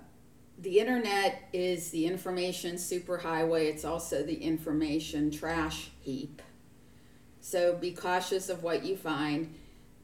the 0.58 0.80
internet 0.80 1.42
is 1.52 1.90
the 1.90 2.06
information 2.06 2.76
superhighway, 2.76 3.66
it's 3.66 3.84
also 3.84 4.22
the 4.22 4.42
information 4.42 5.30
trash 5.30 5.90
heap. 6.00 6.40
So 7.40 7.75
be 7.75 7.92
cautious 7.92 8.49
of 8.49 8.62
what 8.62 8.85
you 8.85 8.97
find. 8.97 9.54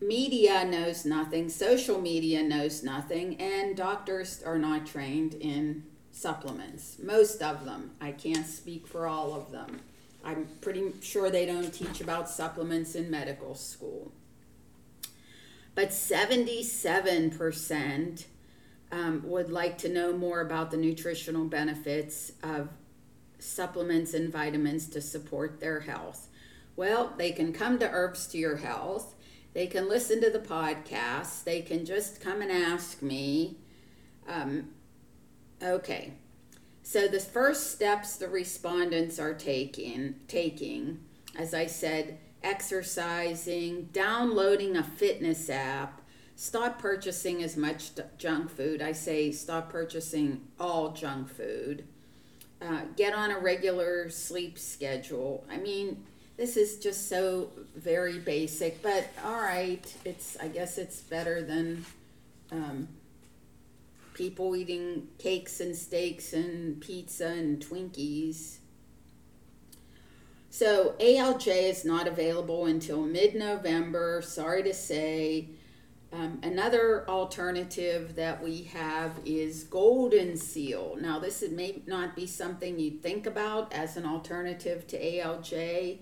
Media 0.00 0.64
knows 0.64 1.04
nothing, 1.04 1.48
social 1.48 2.00
media 2.00 2.42
knows 2.42 2.82
nothing, 2.82 3.40
and 3.40 3.76
doctors 3.76 4.42
are 4.42 4.58
not 4.58 4.86
trained 4.86 5.34
in 5.34 5.84
supplements. 6.10 6.96
Most 7.02 7.42
of 7.42 7.64
them. 7.64 7.92
I 8.00 8.12
can't 8.12 8.46
speak 8.46 8.86
for 8.86 9.06
all 9.06 9.34
of 9.34 9.50
them. 9.50 9.80
I'm 10.24 10.46
pretty 10.60 10.92
sure 11.02 11.30
they 11.30 11.46
don't 11.46 11.72
teach 11.72 12.00
about 12.00 12.30
supplements 12.30 12.94
in 12.94 13.10
medical 13.10 13.54
school. 13.54 14.12
But 15.74 15.90
77% 15.90 18.24
um, 18.92 19.22
would 19.24 19.50
like 19.50 19.78
to 19.78 19.88
know 19.88 20.16
more 20.16 20.40
about 20.40 20.70
the 20.70 20.76
nutritional 20.76 21.46
benefits 21.46 22.32
of 22.42 22.68
supplements 23.38 24.14
and 24.14 24.32
vitamins 24.32 24.88
to 24.88 25.00
support 25.00 25.60
their 25.60 25.80
health. 25.80 26.28
Well, 26.76 27.12
they 27.16 27.32
can 27.32 27.52
come 27.52 27.78
to 27.78 27.90
Herbs 27.90 28.26
to 28.28 28.38
Your 28.38 28.56
Health. 28.56 29.14
They 29.52 29.66
can 29.68 29.88
listen 29.88 30.20
to 30.22 30.30
the 30.30 30.40
podcast. 30.40 31.44
They 31.44 31.62
can 31.62 31.84
just 31.84 32.20
come 32.20 32.42
and 32.42 32.50
ask 32.50 33.00
me. 33.00 33.58
Um, 34.28 34.70
okay. 35.62 36.14
So 36.82 37.06
the 37.06 37.20
first 37.20 37.70
steps 37.70 38.16
the 38.16 38.28
respondents 38.28 39.18
are 39.18 39.34
taking, 39.34 40.16
taking, 40.26 41.00
as 41.36 41.54
I 41.54 41.66
said, 41.66 42.18
exercising, 42.42 43.88
downloading 43.92 44.76
a 44.76 44.82
fitness 44.82 45.48
app, 45.48 46.02
stop 46.36 46.78
purchasing 46.78 47.42
as 47.42 47.56
much 47.56 47.92
junk 48.18 48.50
food. 48.50 48.82
I 48.82 48.92
say 48.92 49.30
stop 49.30 49.70
purchasing 49.70 50.48
all 50.60 50.92
junk 50.92 51.28
food. 51.30 51.84
Uh, 52.60 52.82
get 52.96 53.14
on 53.14 53.30
a 53.30 53.38
regular 53.38 54.10
sleep 54.10 54.58
schedule. 54.58 55.46
I 55.50 55.56
mean, 55.56 56.04
this 56.36 56.56
is 56.56 56.78
just 56.78 57.08
so 57.08 57.50
very 57.76 58.18
basic, 58.18 58.82
but 58.82 59.08
all 59.24 59.40
right. 59.40 59.94
It's 60.04 60.36
I 60.40 60.48
guess 60.48 60.78
it's 60.78 61.00
better 61.00 61.42
than 61.42 61.84
um, 62.50 62.88
people 64.14 64.56
eating 64.56 65.08
cakes 65.18 65.60
and 65.60 65.76
steaks 65.76 66.32
and 66.32 66.80
pizza 66.80 67.28
and 67.28 67.60
Twinkies. 67.60 68.58
So 70.50 70.94
ALJ 71.00 71.70
is 71.70 71.84
not 71.84 72.06
available 72.06 72.66
until 72.66 73.02
mid-November. 73.02 74.22
Sorry 74.22 74.62
to 74.62 74.72
say. 74.72 75.48
Um, 76.14 76.38
another 76.44 77.08
alternative 77.08 78.14
that 78.14 78.40
we 78.40 78.62
have 78.64 79.18
is 79.24 79.64
golden 79.64 80.36
seal. 80.36 80.96
Now, 81.00 81.18
this 81.18 81.42
may 81.50 81.82
not 81.86 82.14
be 82.14 82.24
something 82.24 82.78
you 82.78 82.92
think 82.92 83.26
about 83.26 83.72
as 83.72 83.96
an 83.96 84.06
alternative 84.06 84.86
to 84.88 85.00
ALJ, 85.00 85.98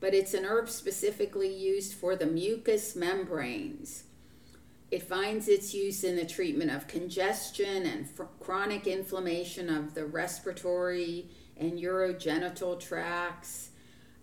but 0.00 0.14
it's 0.14 0.34
an 0.34 0.44
herb 0.44 0.68
specifically 0.68 1.54
used 1.54 1.94
for 1.94 2.16
the 2.16 2.26
mucous 2.26 2.96
membranes. 2.96 4.02
It 4.90 5.04
finds 5.04 5.46
its 5.46 5.72
use 5.72 6.02
in 6.02 6.16
the 6.16 6.26
treatment 6.26 6.72
of 6.72 6.88
congestion 6.88 7.86
and 7.86 8.10
fr- 8.10 8.24
chronic 8.40 8.88
inflammation 8.88 9.70
of 9.70 9.94
the 9.94 10.06
respiratory 10.06 11.28
and 11.56 11.78
urogenital 11.78 12.80
tracts. 12.80 13.68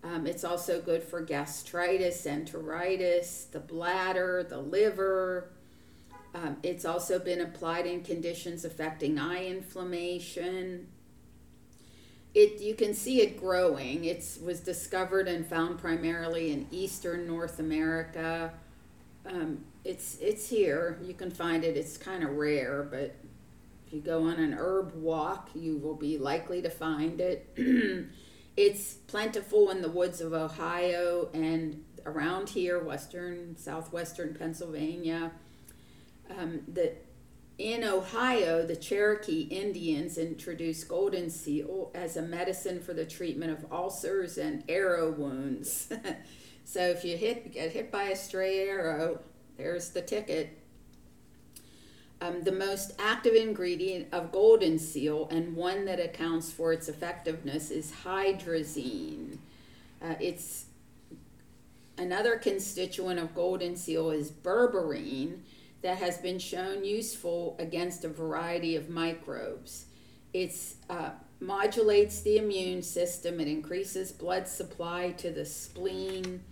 Um, 0.02 0.26
it's 0.26 0.44
also 0.44 0.80
good 0.80 1.02
for 1.02 1.20
gastritis, 1.20 2.24
enteritis, 2.24 3.50
the 3.50 3.60
bladder, 3.60 4.46
the 4.48 4.58
liver. 4.58 5.50
Um, 6.34 6.56
it's 6.62 6.84
also 6.84 7.18
been 7.18 7.40
applied 7.40 7.86
in 7.86 8.02
conditions 8.02 8.64
affecting 8.64 9.18
eye 9.18 9.46
inflammation. 9.46 10.86
It 12.32 12.60
you 12.60 12.74
can 12.74 12.94
see 12.94 13.20
it 13.20 13.38
growing. 13.38 14.04
It 14.04 14.24
was 14.42 14.60
discovered 14.60 15.28
and 15.28 15.44
found 15.46 15.78
primarily 15.78 16.52
in 16.52 16.66
eastern 16.70 17.26
North 17.26 17.58
America. 17.58 18.52
Um, 19.26 19.64
it's 19.84 20.16
it's 20.20 20.48
here. 20.48 20.98
You 21.02 21.12
can 21.12 21.30
find 21.30 21.64
it. 21.64 21.76
It's 21.76 21.98
kind 21.98 22.22
of 22.22 22.36
rare, 22.36 22.86
but 22.88 23.16
if 23.86 23.92
you 23.92 24.00
go 24.00 24.22
on 24.22 24.34
an 24.34 24.54
herb 24.54 24.94
walk, 24.94 25.50
you 25.54 25.76
will 25.76 25.96
be 25.96 26.16
likely 26.16 26.62
to 26.62 26.70
find 26.70 27.20
it. 27.20 27.48
It's 28.56 28.94
plentiful 28.94 29.70
in 29.70 29.82
the 29.82 29.90
woods 29.90 30.20
of 30.20 30.32
Ohio 30.32 31.30
and 31.32 31.84
around 32.04 32.50
here, 32.50 32.82
western, 32.82 33.56
southwestern 33.56 34.34
Pennsylvania. 34.34 35.32
Um, 36.36 36.62
the, 36.66 36.94
in 37.58 37.84
Ohio, 37.84 38.66
the 38.66 38.76
Cherokee 38.76 39.42
Indians 39.42 40.16
introduced 40.16 40.88
golden 40.88 41.28
seal 41.28 41.90
as 41.94 42.16
a 42.16 42.22
medicine 42.22 42.80
for 42.80 42.94
the 42.94 43.04
treatment 43.04 43.52
of 43.52 43.70
ulcers 43.70 44.38
and 44.38 44.64
arrow 44.68 45.10
wounds. 45.10 45.92
so 46.64 46.80
if 46.80 47.04
you 47.04 47.16
hit 47.16 47.52
get 47.52 47.72
hit 47.72 47.92
by 47.92 48.04
a 48.04 48.16
stray 48.16 48.60
arrow, 48.60 49.20
there's 49.56 49.90
the 49.90 50.00
ticket. 50.00 50.59
Um, 52.22 52.42
the 52.42 52.52
most 52.52 52.92
active 52.98 53.34
ingredient 53.34 54.08
of 54.12 54.30
golden 54.30 54.78
seal 54.78 55.26
and 55.30 55.56
one 55.56 55.86
that 55.86 55.98
accounts 55.98 56.52
for 56.52 56.72
its 56.72 56.88
effectiveness 56.88 57.70
is 57.70 57.92
hydrastine. 58.04 59.38
Uh, 60.02 60.14
it's 60.20 60.66
another 61.96 62.36
constituent 62.36 63.18
of 63.18 63.34
golden 63.34 63.74
seal 63.74 64.10
is 64.10 64.30
berberine 64.30 65.38
that 65.82 65.96
has 65.96 66.18
been 66.18 66.38
shown 66.38 66.84
useful 66.84 67.56
against 67.58 68.04
a 68.04 68.08
variety 68.08 68.76
of 68.76 68.90
microbes. 68.90 69.86
It 70.34 70.54
uh, 70.90 71.10
modulates 71.40 72.20
the 72.20 72.36
immune 72.36 72.82
system. 72.82 73.40
It 73.40 73.48
increases 73.48 74.12
blood 74.12 74.46
supply 74.46 75.12
to 75.12 75.30
the 75.30 75.46
spleen. 75.46 76.42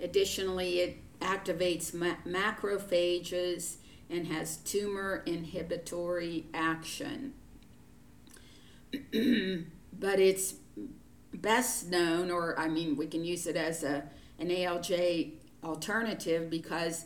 Additionally, 0.00 0.80
it 0.80 0.98
activates 1.20 1.94
ma- 1.94 2.16
macrophages 2.26 3.76
and 4.10 4.26
has 4.28 4.56
tumor 4.58 5.22
inhibitory 5.26 6.46
action. 6.54 7.34
but 8.92 10.18
it's 10.18 10.54
best 11.34 11.90
known, 11.90 12.30
or 12.30 12.58
I 12.58 12.68
mean, 12.68 12.96
we 12.96 13.06
can 13.06 13.24
use 13.24 13.46
it 13.46 13.56
as 13.56 13.82
a, 13.82 14.04
an 14.38 14.48
ALJ 14.48 15.32
alternative 15.62 16.48
because 16.48 17.04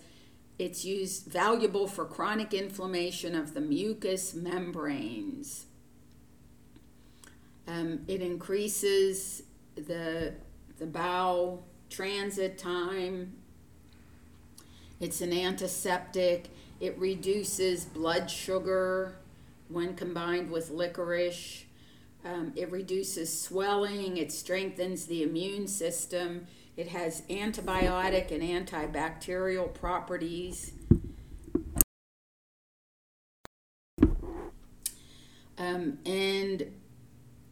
it's 0.59 0.85
used 0.85 1.27
valuable 1.27 1.87
for 1.87 2.05
chronic 2.05 2.55
inflammation 2.55 3.35
of 3.35 3.55
the 3.55 3.61
mucous 3.61 4.35
membranes. 4.35 5.67
Um, 7.67 8.01
it 8.07 8.23
increases 8.23 9.43
the 9.75 10.35
the 10.79 10.87
bowel 10.87 11.65
transit 11.91 12.59
time. 12.59 13.35
It's 15.01 15.21
an 15.21 15.33
antiseptic. 15.33 16.49
It 16.83 16.99
reduces 16.99 17.85
blood 17.85 18.29
sugar 18.29 19.15
when 19.69 19.95
combined 19.95 20.51
with 20.51 20.69
licorice. 20.71 21.65
Um, 22.25 22.53
it 22.57 22.73
reduces 22.73 23.41
swelling. 23.41 24.17
It 24.17 24.33
strengthens 24.33 25.07
the 25.07 25.23
immune 25.23 25.69
system. 25.69 26.49
It 26.77 26.89
has 26.89 27.23
antibiotic 27.31 28.33
and 28.33 28.43
antibacterial 28.43 29.73
properties. 29.73 30.73
Um, 35.57 35.99
and 36.05 36.67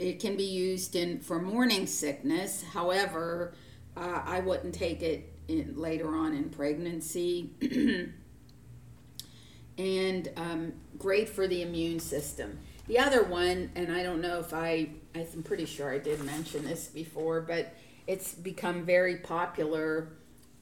it 0.00 0.18
can 0.18 0.36
be 0.36 0.42
used 0.42 0.96
in 0.96 1.20
for 1.20 1.40
morning 1.40 1.86
sickness. 1.86 2.64
However, 2.64 3.54
uh, 3.96 4.22
I 4.24 4.40
wouldn't 4.40 4.74
take 4.74 5.02
it 5.02 5.32
in, 5.46 5.76
later 5.76 6.16
on 6.16 6.34
in 6.34 6.50
pregnancy. 6.50 7.52
and 9.80 10.30
um, 10.36 10.72
great 10.98 11.28
for 11.28 11.48
the 11.48 11.62
immune 11.62 12.00
system. 12.00 12.58
The 12.86 12.98
other 12.98 13.24
one, 13.24 13.70
and 13.74 13.90
I 13.90 14.02
don't 14.02 14.20
know 14.20 14.38
if 14.40 14.52
I, 14.52 14.90
I'm 15.14 15.42
pretty 15.42 15.64
sure 15.64 15.90
I 15.90 15.98
did 15.98 16.22
mention 16.22 16.64
this 16.64 16.86
before, 16.86 17.40
but 17.40 17.74
it's 18.06 18.34
become 18.34 18.84
very 18.84 19.16
popular 19.16 20.08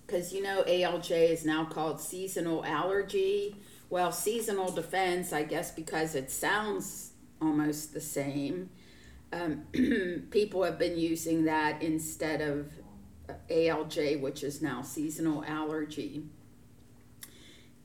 because 0.07 0.33
you 0.33 0.43
know 0.43 0.63
ALJ 0.63 1.31
is 1.31 1.45
now 1.45 1.65
called 1.65 2.01
seasonal 2.01 2.65
allergy. 2.65 3.57
Well, 3.91 4.13
seasonal 4.13 4.71
defense, 4.71 5.33
I 5.33 5.43
guess, 5.43 5.73
because 5.73 6.15
it 6.15 6.31
sounds 6.31 7.13
almost 7.41 7.95
the 7.95 8.01
same. 8.01 8.71
Um, 9.33 9.65
people 10.31 10.63
have 10.63 10.79
been 10.79 10.99
using 10.99 11.45
that 11.47 11.83
instead 11.83 12.41
of 12.41 12.71
ALJ, 13.51 14.21
which 14.21 14.45
is 14.45 14.63
now 14.63 14.83
seasonal 14.83 15.45
allergy. 15.45 16.25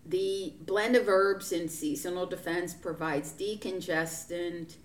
The 0.05 0.53
blend 0.59 0.95
of 0.95 1.07
herbs 1.07 1.51
in 1.51 1.69
seasonal 1.69 2.25
defense 2.25 2.73
provides 2.73 3.31
decongestant, 3.31 4.75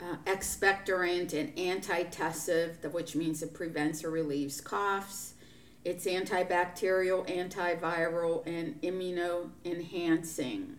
uh, 0.00 0.16
expectorant, 0.24 1.32
and 1.32 1.54
antitussive, 1.56 2.90
which 2.92 3.16
means 3.16 3.42
it 3.42 3.54
prevents 3.54 4.04
or 4.04 4.10
relieves 4.10 4.60
coughs. 4.60 5.34
It's 5.84 6.06
antibacterial, 6.06 7.26
antiviral, 7.28 8.46
and 8.46 8.80
immuno-enhancing. 8.82 10.76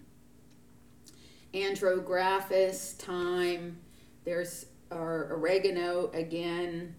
Andrographis, 1.54 2.93
thyme, 2.93 3.80
there's 4.24 4.65
our 4.91 5.34
oregano 5.34 6.10
again, 6.13 6.96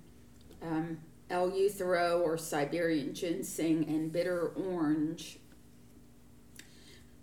um, 0.63 0.99
Eleuthero 1.31 2.21
or 2.21 2.37
Siberian 2.37 3.15
ginseng, 3.15 3.87
and 3.89 4.13
bitter 4.13 4.49
orange 4.49 5.39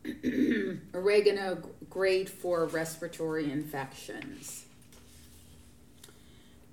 oregano 0.94 1.62
great 1.90 2.30
for 2.30 2.66
respiratory 2.66 3.52
infections. 3.52 4.66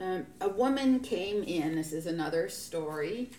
Um, 0.00 0.26
a 0.40 0.48
woman 0.48 1.00
came 1.00 1.42
in, 1.42 1.74
this 1.74 1.92
is 1.92 2.06
another 2.06 2.48
story, 2.48 3.30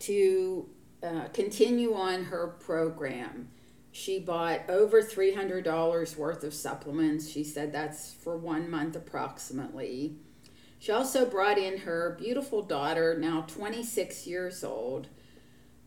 to 0.00 0.68
uh, 1.02 1.28
continue 1.32 1.94
on 1.94 2.24
her 2.24 2.48
program. 2.48 3.48
She 3.90 4.18
bought 4.18 4.68
over 4.68 5.02
$300 5.02 6.16
worth 6.16 6.44
of 6.44 6.52
supplements. 6.52 7.30
She 7.30 7.42
said 7.42 7.72
that's 7.72 8.12
for 8.12 8.36
one 8.36 8.70
month 8.70 8.94
approximately. 8.94 10.16
She 10.78 10.92
also 10.92 11.24
brought 11.24 11.56
in 11.56 11.78
her 11.78 12.16
beautiful 12.20 12.62
daughter, 12.62 13.16
now 13.18 13.46
26 13.48 14.26
years 14.26 14.62
old, 14.62 15.08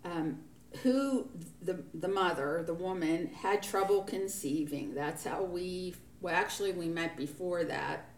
um, 0.04 0.40
who 0.84 1.30
the, 1.62 1.84
the 1.94 2.08
mother, 2.08 2.64
the 2.66 2.74
woman, 2.74 3.28
had 3.28 3.64
trouble 3.64 4.04
conceiving. 4.04 4.94
That's 4.94 5.24
how 5.26 5.44
we, 5.44 5.96
well, 6.22 6.36
actually, 6.36 6.72
we 6.72 6.88
met 6.88 7.18
before 7.18 7.64
that. 7.64 8.10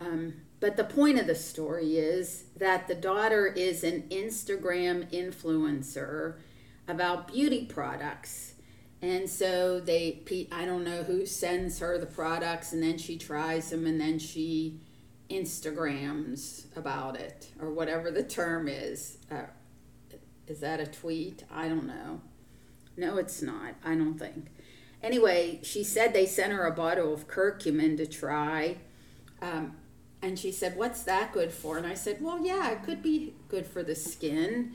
Um, 0.00 0.34
but 0.60 0.76
the 0.76 0.84
point 0.84 1.18
of 1.18 1.26
the 1.26 1.34
story 1.34 1.96
is 1.96 2.44
that 2.56 2.88
the 2.88 2.94
daughter 2.94 3.46
is 3.46 3.84
an 3.84 4.04
Instagram 4.10 5.10
influencer 5.12 6.36
about 6.88 7.28
beauty 7.28 7.64
products. 7.64 8.54
And 9.02 9.30
so 9.30 9.80
they, 9.80 10.20
I 10.52 10.66
don't 10.66 10.84
know 10.84 11.02
who 11.02 11.24
sends 11.24 11.78
her 11.78 11.96
the 11.98 12.06
products, 12.06 12.72
and 12.72 12.82
then 12.82 12.98
she 12.98 13.16
tries 13.16 13.70
them, 13.70 13.86
and 13.86 13.98
then 13.98 14.18
she 14.18 14.80
Instagrams 15.30 16.66
about 16.76 17.16
it, 17.18 17.48
or 17.60 17.70
whatever 17.70 18.10
the 18.10 18.22
term 18.22 18.68
is. 18.68 19.18
Uh, 19.30 19.44
is 20.50 20.60
that 20.60 20.80
a 20.80 20.86
tweet? 20.86 21.44
I 21.50 21.68
don't 21.68 21.86
know. 21.86 22.20
No, 22.96 23.16
it's 23.16 23.40
not. 23.40 23.74
I 23.84 23.94
don't 23.94 24.18
think. 24.18 24.48
Anyway, 25.02 25.60
she 25.62 25.84
said 25.84 26.12
they 26.12 26.26
sent 26.26 26.52
her 26.52 26.66
a 26.66 26.72
bottle 26.72 27.14
of 27.14 27.28
curcumin 27.28 27.96
to 27.96 28.06
try. 28.06 28.76
Um, 29.40 29.76
and 30.20 30.38
she 30.38 30.52
said, 30.52 30.76
What's 30.76 31.04
that 31.04 31.32
good 31.32 31.52
for? 31.52 31.78
And 31.78 31.86
I 31.86 31.94
said, 31.94 32.20
Well, 32.20 32.44
yeah, 32.44 32.70
it 32.72 32.82
could 32.82 33.02
be 33.02 33.34
good 33.48 33.66
for 33.66 33.82
the 33.82 33.94
skin. 33.94 34.72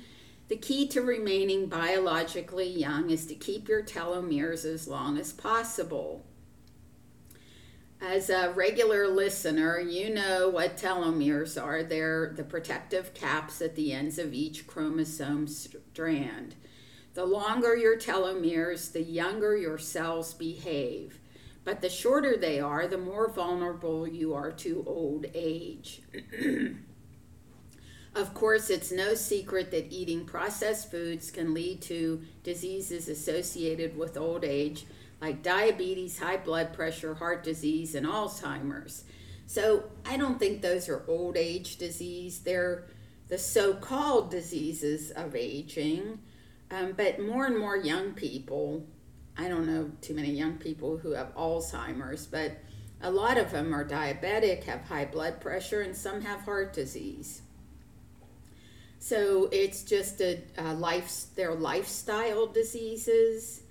The 0.47 0.55
key 0.55 0.87
to 0.89 1.01
remaining 1.01 1.67
biologically 1.67 2.69
young 2.69 3.09
is 3.09 3.25
to 3.27 3.35
keep 3.35 3.67
your 3.67 3.83
telomeres 3.83 4.63
as 4.63 4.87
long 4.87 5.17
as 5.17 5.33
possible. 5.33 6.25
As 8.07 8.29
a 8.29 8.53
regular 8.55 9.07
listener, 9.07 9.79
you 9.79 10.13
know 10.13 10.47
what 10.47 10.77
telomeres 10.77 11.59
are. 11.61 11.81
They're 11.81 12.33
the 12.35 12.43
protective 12.43 13.15
caps 13.15 13.63
at 13.63 13.75
the 13.75 13.93
ends 13.93 14.19
of 14.19 14.31
each 14.31 14.67
chromosome 14.67 15.47
strand. 15.47 16.53
The 17.15 17.25
longer 17.25 17.75
your 17.75 17.97
telomeres, 17.97 18.91
the 18.91 19.01
younger 19.01 19.57
your 19.57 19.79
cells 19.79 20.35
behave. 20.35 21.17
But 21.63 21.81
the 21.81 21.89
shorter 21.89 22.37
they 22.37 22.59
are, 22.59 22.85
the 22.85 22.99
more 22.99 23.27
vulnerable 23.27 24.07
you 24.07 24.35
are 24.35 24.51
to 24.51 24.83
old 24.85 25.25
age. 25.33 26.03
of 28.15 28.35
course, 28.35 28.69
it's 28.69 28.91
no 28.91 29.15
secret 29.15 29.71
that 29.71 29.91
eating 29.91 30.25
processed 30.25 30.91
foods 30.91 31.31
can 31.31 31.55
lead 31.55 31.81
to 31.81 32.21
diseases 32.43 33.09
associated 33.09 33.97
with 33.97 34.15
old 34.15 34.43
age 34.43 34.85
like 35.21 35.41
diabetes, 35.41 36.19
high 36.19 36.37
blood 36.37 36.73
pressure, 36.73 37.15
heart 37.15 37.43
disease, 37.43 37.95
and 37.95 38.05
Alzheimer's. 38.05 39.05
So 39.47 39.85
I 40.05 40.17
don't 40.17 40.39
think 40.39 40.61
those 40.61 40.89
are 40.89 41.03
old 41.07 41.37
age 41.37 41.77
disease. 41.77 42.39
They're 42.39 42.87
the 43.27 43.37
so 43.37 43.73
called 43.73 44.31
diseases 44.31 45.11
of 45.11 45.35
aging. 45.35 46.19
Um, 46.71 46.93
but 46.97 47.19
more 47.19 47.45
and 47.45 47.57
more 47.57 47.77
young 47.77 48.13
people, 48.13 48.85
I 49.37 49.47
don't 49.47 49.67
know 49.67 49.91
too 50.01 50.13
many 50.13 50.31
young 50.31 50.57
people 50.57 50.97
who 50.97 51.11
have 51.11 51.35
Alzheimer's, 51.35 52.25
but 52.25 52.57
a 53.01 53.11
lot 53.11 53.37
of 53.37 53.51
them 53.51 53.73
are 53.73 53.87
diabetic, 53.87 54.63
have 54.63 54.81
high 54.81 55.05
blood 55.05 55.39
pressure, 55.39 55.81
and 55.81 55.95
some 55.95 56.21
have 56.21 56.41
heart 56.41 56.73
disease. 56.73 57.41
So 58.97 59.49
it's 59.51 59.83
just 59.83 60.21
a, 60.21 60.41
a 60.57 60.73
life, 60.73 61.25
their 61.35 61.53
lifestyle 61.53 62.47
diseases 62.47 63.61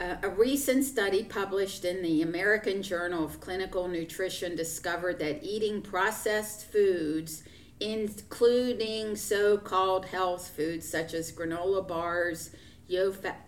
a 0.00 0.28
recent 0.28 0.84
study 0.84 1.24
published 1.24 1.84
in 1.84 2.02
the 2.02 2.22
American 2.22 2.82
Journal 2.82 3.24
of 3.24 3.40
Clinical 3.40 3.88
Nutrition 3.88 4.54
discovered 4.54 5.18
that 5.18 5.42
eating 5.42 5.82
processed 5.82 6.70
foods, 6.70 7.42
including 7.80 9.16
so 9.16 9.58
called 9.58 10.06
health 10.06 10.50
foods 10.50 10.88
such 10.88 11.14
as 11.14 11.32
granola 11.32 11.86
bars, 11.86 12.50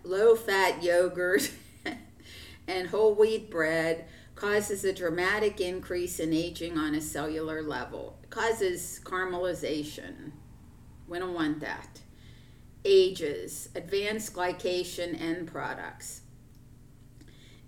low 0.03 0.35
fat 0.35 0.83
yogurt, 0.83 1.51
and 2.67 2.89
whole 2.89 3.15
wheat 3.15 3.49
bread, 3.49 4.05
causes 4.35 4.83
a 4.83 4.91
dramatic 4.91 5.61
increase 5.61 6.19
in 6.19 6.33
aging 6.33 6.77
on 6.77 6.95
a 6.95 7.01
cellular 7.01 7.61
level. 7.61 8.19
It 8.23 8.29
causes 8.29 8.99
caramelization. 9.05 10.31
We 11.07 11.17
don't 11.19 11.33
want 11.33 11.61
that. 11.61 12.01
Ages, 12.83 13.69
advanced 13.73 14.33
glycation 14.33 15.19
end 15.21 15.47
products 15.47 16.21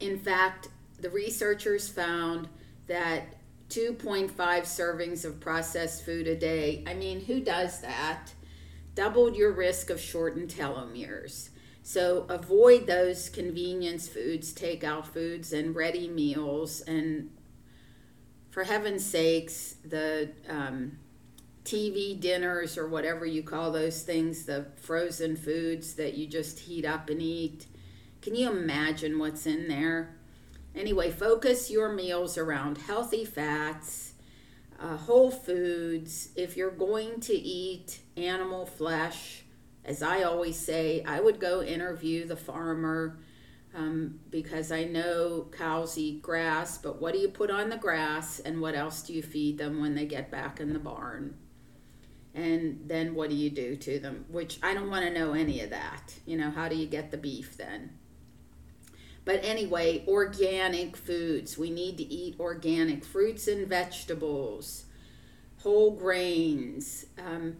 in 0.03 0.19
fact, 0.19 0.67
the 0.99 1.09
researchers 1.09 1.87
found 1.87 2.49
that 2.87 3.35
2.5 3.69 4.31
servings 4.35 5.25
of 5.25 5.39
processed 5.39 6.05
food 6.05 6.27
a 6.27 6.35
day, 6.35 6.83
I 6.85 6.93
mean, 6.93 7.23
who 7.25 7.39
does 7.39 7.81
that? 7.81 8.33
Doubled 8.95 9.35
your 9.35 9.51
risk 9.51 9.89
of 9.89 9.99
shortened 9.99 10.49
telomeres. 10.49 11.49
So 11.81 12.25
avoid 12.29 12.85
those 12.85 13.29
convenience 13.29 14.07
foods, 14.07 14.53
takeout 14.53 15.05
foods, 15.05 15.53
and 15.53 15.75
ready 15.75 16.07
meals. 16.07 16.81
And 16.81 17.31
for 18.51 18.63
heaven's 18.63 19.05
sakes, 19.05 19.75
the 19.83 20.31
um, 20.47 20.99
TV 21.63 22.19
dinners 22.19 22.77
or 22.77 22.87
whatever 22.87 23.25
you 23.25 23.41
call 23.41 23.71
those 23.71 24.03
things, 24.03 24.45
the 24.45 24.67
frozen 24.75 25.35
foods 25.35 25.95
that 25.95 26.13
you 26.13 26.27
just 26.27 26.59
heat 26.59 26.85
up 26.85 27.09
and 27.09 27.21
eat. 27.21 27.67
Can 28.23 28.35
you 28.35 28.49
imagine 28.49 29.19
what's 29.19 29.45
in 29.45 29.67
there? 29.67 30.15
Anyway, 30.73 31.11
focus 31.11 31.69
your 31.69 31.91
meals 31.91 32.37
around 32.37 32.77
healthy 32.77 33.25
fats, 33.25 34.13
uh, 34.79 34.95
whole 34.95 35.29
foods. 35.29 36.29
If 36.37 36.55
you're 36.55 36.71
going 36.71 37.19
to 37.19 37.33
eat 37.33 37.99
animal 38.15 38.65
flesh, 38.65 39.43
as 39.83 40.01
I 40.01 40.23
always 40.23 40.55
say, 40.55 41.03
I 41.05 41.19
would 41.19 41.41
go 41.41 41.61
interview 41.61 42.25
the 42.25 42.37
farmer 42.37 43.19
um, 43.75 44.21
because 44.29 44.71
I 44.71 44.85
know 44.85 45.49
cows 45.51 45.97
eat 45.97 46.21
grass, 46.21 46.77
but 46.77 47.01
what 47.01 47.13
do 47.13 47.19
you 47.19 47.27
put 47.27 47.51
on 47.51 47.67
the 47.67 47.75
grass 47.75 48.39
and 48.39 48.61
what 48.61 48.73
else 48.73 49.01
do 49.01 49.11
you 49.11 49.21
feed 49.21 49.57
them 49.57 49.81
when 49.81 49.95
they 49.95 50.05
get 50.05 50.31
back 50.31 50.61
in 50.61 50.71
the 50.71 50.79
barn? 50.79 51.35
And 52.33 52.83
then 52.85 53.15
what 53.15 53.29
do 53.29 53.35
you 53.35 53.49
do 53.49 53.75
to 53.75 53.99
them? 53.99 54.23
Which 54.29 54.59
I 54.63 54.73
don't 54.73 54.89
want 54.89 55.03
to 55.05 55.13
know 55.13 55.33
any 55.33 55.59
of 55.59 55.71
that. 55.71 56.15
You 56.25 56.37
know, 56.37 56.51
how 56.51 56.69
do 56.69 56.77
you 56.77 56.87
get 56.87 57.11
the 57.11 57.17
beef 57.17 57.57
then? 57.57 57.99
But 59.25 59.39
anyway, 59.43 60.03
organic 60.07 60.97
foods. 60.97 61.57
We 61.57 61.69
need 61.69 61.97
to 61.97 62.03
eat 62.03 62.39
organic 62.39 63.05
fruits 63.05 63.47
and 63.47 63.67
vegetables, 63.67 64.85
whole 65.59 65.91
grains. 65.91 67.05
Um, 67.17 67.57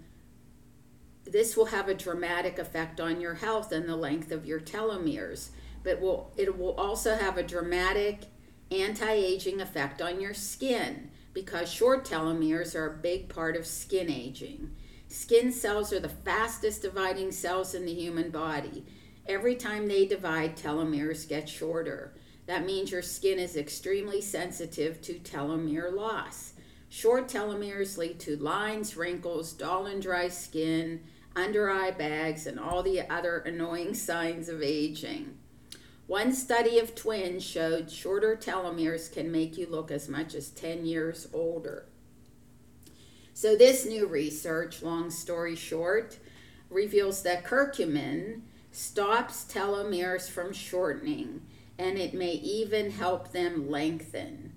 this 1.26 1.56
will 1.56 1.68
have 1.68 1.88
a 1.88 1.94
dramatic 1.94 2.60
effect 2.60 3.00
on 3.00 3.22
your 3.22 3.36
health 3.36 3.72
and 3.72 3.88
the 3.88 3.96
length 3.96 4.32
of 4.32 4.46
your 4.46 4.60
telomeres. 4.60 5.50
But 5.84 6.02
will, 6.02 6.34
it 6.38 6.58
will 6.58 6.76
also 6.76 7.16
have 7.16 7.38
a 7.38 7.44
dramatic 7.44 8.24
anti 8.72 9.12
aging 9.12 9.62
effect 9.62 10.02
on 10.02 10.20
your 10.20 10.34
skin 10.34 11.12
because 11.34 11.72
short 11.72 12.06
telomeres 12.06 12.76
are 12.76 12.88
a 12.88 12.98
big 12.98 13.30
part 13.30 13.56
of 13.56 13.66
skin 13.66 14.10
aging. 14.10 14.76
Skin 15.08 15.52
cells 15.52 15.94
are 15.94 16.00
the 16.00 16.10
fastest 16.10 16.82
dividing 16.82 17.32
cells 17.32 17.74
in 17.74 17.86
the 17.86 17.94
human 17.94 18.30
body. 18.32 18.86
Every 19.28 19.56
time 19.56 19.88
they 19.88 20.06
divide, 20.06 20.58
telomeres 20.58 21.28
get 21.28 21.48
shorter. 21.48 22.14
That 22.46 22.66
means 22.66 22.92
your 22.92 23.02
skin 23.02 23.40
is 23.40 23.56
extremely 23.56 24.20
sensitive 24.22 25.02
to 25.04 25.14
telomere 25.14 25.94
loss. 25.94 26.54
Short 26.90 27.28
telomeres 27.28 27.98
lead 27.98 28.20
to 28.22 28.36
lines, 28.36 28.98
wrinkles, 28.98 29.54
dull 29.54 29.86
and 29.86 30.02
dry 30.02 30.28
skin, 30.28 31.02
under 31.36 31.70
eye 31.70 31.92
bags, 31.92 32.46
and 32.46 32.60
all 32.60 32.84
the 32.84 33.10
other 33.10 33.40
annoying 33.40 33.94
signs 33.96 34.50
of 34.50 34.62
aging. 34.62 35.38
One 36.06 36.34
study 36.34 36.80
of 36.80 36.96
twins 36.96 37.44
showed 37.44 37.90
shorter 37.90 38.36
telomeres 38.36 39.12
can 39.12 39.32
make 39.32 39.58
you 39.58 39.68
look 39.68 39.90
as 39.90 40.10
much 40.10 40.36
as 40.36 40.50
10 40.50 40.86
years 40.86 41.28
older. 41.34 41.86
So, 43.34 43.56
this 43.56 43.86
new 43.86 44.06
research, 44.06 44.84
long 44.84 45.10
story 45.10 45.56
short, 45.56 46.20
reveals 46.70 47.24
that 47.24 47.46
curcumin 47.46 48.42
stops 48.74 49.46
telomeres 49.46 50.30
from 50.30 50.52
shortening 50.52 51.42
and 51.78 51.98
it 51.98 52.14
may 52.14 52.34
even 52.34 52.92
help 52.92 53.32
them 53.32 53.70
lengthen. 53.70 54.54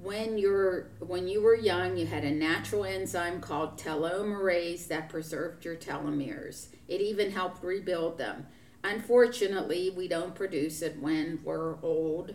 When 0.00 0.38
you're 0.38 0.88
when 1.00 1.28
you 1.28 1.40
were 1.42 1.54
young, 1.54 1.96
you 1.96 2.06
had 2.06 2.24
a 2.24 2.30
natural 2.30 2.84
enzyme 2.84 3.40
called 3.40 3.78
telomerase 3.78 4.86
that 4.88 5.08
preserved 5.08 5.64
your 5.64 5.76
telomeres. 5.76 6.68
It 6.88 7.00
even 7.00 7.30
helped 7.30 7.64
rebuild 7.64 8.18
them. 8.18 8.46
Unfortunately, 8.82 9.90
we 9.96 10.08
don't 10.08 10.34
produce 10.34 10.82
it 10.82 11.00
when 11.00 11.40
we're 11.42 11.80
old, 11.80 12.34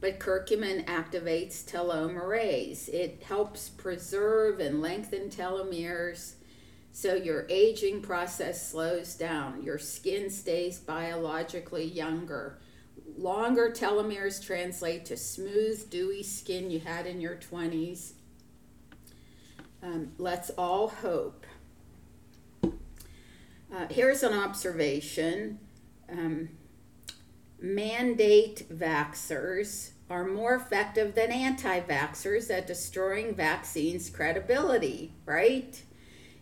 but 0.00 0.20
curcumin 0.20 0.84
activates 0.84 1.64
telomerase. 1.64 2.88
It 2.88 3.24
helps 3.26 3.70
preserve 3.70 4.60
and 4.60 4.80
lengthen 4.80 5.30
telomeres 5.30 6.34
so 6.92 7.14
your 7.14 7.46
aging 7.48 8.02
process 8.02 8.70
slows 8.70 9.14
down. 9.14 9.62
Your 9.62 9.78
skin 9.78 10.30
stays 10.30 10.78
biologically 10.78 11.84
younger. 11.84 12.58
Longer 13.16 13.70
telomeres 13.70 14.44
translate 14.44 15.04
to 15.06 15.16
smooth, 15.16 15.88
dewy 15.90 16.22
skin 16.22 16.70
you 16.70 16.80
had 16.80 17.06
in 17.06 17.20
your 17.20 17.36
20s. 17.36 18.12
Um, 19.82 20.12
let's 20.18 20.50
all 20.50 20.88
hope. 20.88 21.46
Uh, 22.64 23.86
here's 23.88 24.22
an 24.22 24.34
observation 24.34 25.58
um, 26.10 26.48
mandate 27.60 28.66
vaxxers 28.72 29.90
are 30.08 30.24
more 30.24 30.54
effective 30.56 31.14
than 31.14 31.30
anti 31.30 31.80
vaxxers 31.80 32.50
at 32.50 32.66
destroying 32.66 33.34
vaccines' 33.34 34.10
credibility, 34.10 35.14
right? 35.24 35.82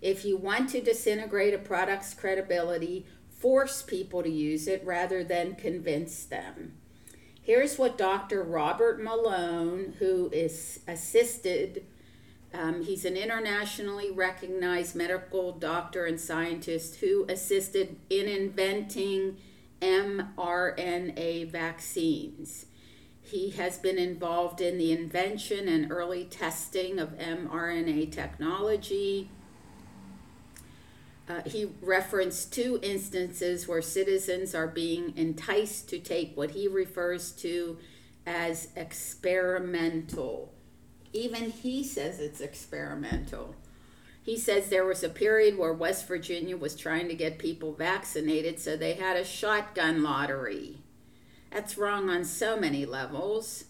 If 0.00 0.24
you 0.24 0.36
want 0.36 0.70
to 0.70 0.80
disintegrate 0.80 1.54
a 1.54 1.58
product's 1.58 2.14
credibility, 2.14 3.06
force 3.28 3.82
people 3.82 4.22
to 4.22 4.30
use 4.30 4.66
it 4.68 4.84
rather 4.84 5.22
than 5.24 5.54
convince 5.54 6.24
them. 6.24 6.74
Here's 7.42 7.78
what 7.78 7.96
Dr. 7.96 8.42
Robert 8.42 9.02
Malone, 9.02 9.94
who 9.98 10.28
is 10.32 10.80
assisted, 10.86 11.84
um, 12.52 12.82
he's 12.82 13.04
an 13.04 13.16
internationally 13.16 14.10
recognized 14.10 14.94
medical 14.94 15.52
doctor 15.52 16.04
and 16.04 16.20
scientist 16.20 16.96
who 16.96 17.26
assisted 17.28 17.96
in 18.10 18.26
inventing 18.26 19.38
mRNA 19.80 21.50
vaccines. 21.50 22.66
He 23.22 23.50
has 23.50 23.78
been 23.78 23.98
involved 23.98 24.60
in 24.60 24.78
the 24.78 24.92
invention 24.92 25.68
and 25.68 25.92
early 25.92 26.24
testing 26.24 26.98
of 26.98 27.18
mRNA 27.18 28.10
technology. 28.12 29.30
Uh, 31.28 31.42
he 31.44 31.70
referenced 31.82 32.52
two 32.52 32.80
instances 32.82 33.68
where 33.68 33.82
citizens 33.82 34.54
are 34.54 34.66
being 34.66 35.12
enticed 35.16 35.88
to 35.90 35.98
take 35.98 36.34
what 36.34 36.52
he 36.52 36.66
refers 36.66 37.32
to 37.32 37.76
as 38.26 38.68
experimental. 38.74 40.52
Even 41.12 41.50
he 41.50 41.84
says 41.84 42.18
it's 42.18 42.40
experimental. 42.40 43.54
He 44.22 44.38
says 44.38 44.68
there 44.68 44.84
was 44.84 45.02
a 45.02 45.08
period 45.08 45.56
where 45.56 45.72
West 45.72 46.06
Virginia 46.06 46.56
was 46.56 46.76
trying 46.76 47.08
to 47.08 47.14
get 47.14 47.38
people 47.38 47.72
vaccinated, 47.72 48.58
so 48.58 48.76
they 48.76 48.94
had 48.94 49.16
a 49.16 49.24
shotgun 49.24 50.02
lottery. 50.02 50.78
That's 51.50 51.78
wrong 51.78 52.10
on 52.10 52.24
so 52.24 52.58
many 52.58 52.84
levels. 52.84 53.64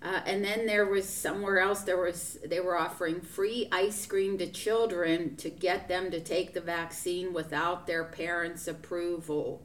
Uh, 0.00 0.20
and 0.26 0.44
then 0.44 0.66
there 0.66 0.86
was 0.86 1.08
somewhere 1.08 1.58
else 1.58 1.80
there 1.80 2.00
was 2.00 2.38
they 2.44 2.60
were 2.60 2.78
offering 2.78 3.20
free 3.20 3.68
ice 3.72 4.06
cream 4.06 4.38
to 4.38 4.46
children 4.46 5.34
to 5.34 5.50
get 5.50 5.88
them 5.88 6.08
to 6.10 6.20
take 6.20 6.54
the 6.54 6.60
vaccine 6.60 7.32
without 7.32 7.86
their 7.86 8.04
parents' 8.04 8.68
approval. 8.68 9.64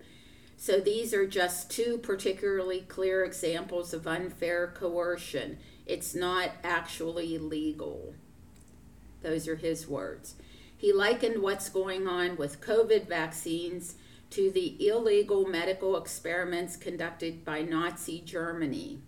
So 0.57 0.79
these 0.79 1.13
are 1.13 1.27
just 1.27 1.69
two 1.69 1.99
particularly 1.99 2.81
clear 2.81 3.23
examples 3.23 3.93
of 3.93 4.07
unfair 4.07 4.73
coercion. 4.75 5.57
It's 5.85 6.15
not 6.15 6.51
actually 6.63 7.37
legal. 7.37 8.15
Those 9.21 9.47
are 9.47 9.57
his 9.57 9.87
words. 9.87 10.35
He 10.75 10.91
likened 10.91 11.41
what's 11.41 11.69
going 11.69 12.07
on 12.07 12.37
with 12.37 12.61
COVID 12.61 13.07
vaccines 13.07 13.95
to 14.31 14.49
the 14.49 14.87
illegal 14.87 15.45
medical 15.45 15.95
experiments 15.95 16.75
conducted 16.75 17.45
by 17.45 17.61
Nazi 17.61 18.19
Germany. 18.19 18.99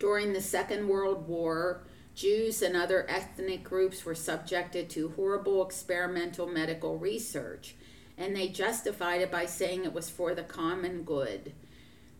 During 0.00 0.32
the 0.32 0.40
Second 0.40 0.88
World 0.88 1.28
War, 1.28 1.82
Jews 2.14 2.62
and 2.62 2.74
other 2.74 3.06
ethnic 3.08 3.62
groups 3.62 4.04
were 4.04 4.14
subjected 4.14 4.88
to 4.90 5.10
horrible 5.10 5.64
experimental 5.64 6.46
medical 6.46 6.98
research, 6.98 7.76
and 8.16 8.34
they 8.34 8.48
justified 8.48 9.20
it 9.20 9.30
by 9.30 9.44
saying 9.44 9.84
it 9.84 9.92
was 9.92 10.08
for 10.08 10.34
the 10.34 10.42
common 10.42 11.02
good. 11.02 11.52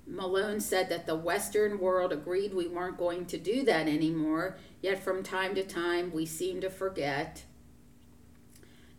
Malone 0.06 0.60
said 0.60 0.90
that 0.90 1.06
the 1.06 1.16
Western 1.16 1.78
world 1.78 2.12
agreed 2.12 2.52
we 2.52 2.68
weren't 2.68 2.98
going 2.98 3.24
to 3.26 3.38
do 3.38 3.64
that 3.64 3.88
anymore, 3.88 4.58
yet 4.82 5.02
from 5.02 5.22
time 5.22 5.54
to 5.54 5.62
time 5.62 6.12
we 6.12 6.26
seem 6.26 6.60
to 6.60 6.68
forget. 6.68 7.44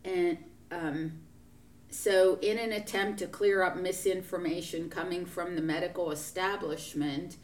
And 0.03 0.39
um, 0.71 1.19
so, 1.91 2.39
in 2.41 2.57
an 2.57 2.71
attempt 2.71 3.19
to 3.19 3.27
clear 3.27 3.61
up 3.61 3.77
misinformation 3.77 4.89
coming 4.89 5.25
from 5.25 5.55
the 5.55 5.61
medical 5.61 6.09
establishment, 6.09 7.37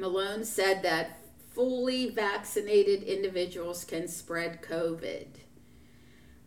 Malone 0.00 0.44
said 0.44 0.82
that 0.82 1.18
fully 1.52 2.08
vaccinated 2.08 3.02
individuals 3.02 3.84
can 3.84 4.08
spread 4.08 4.62
COVID. 4.62 5.26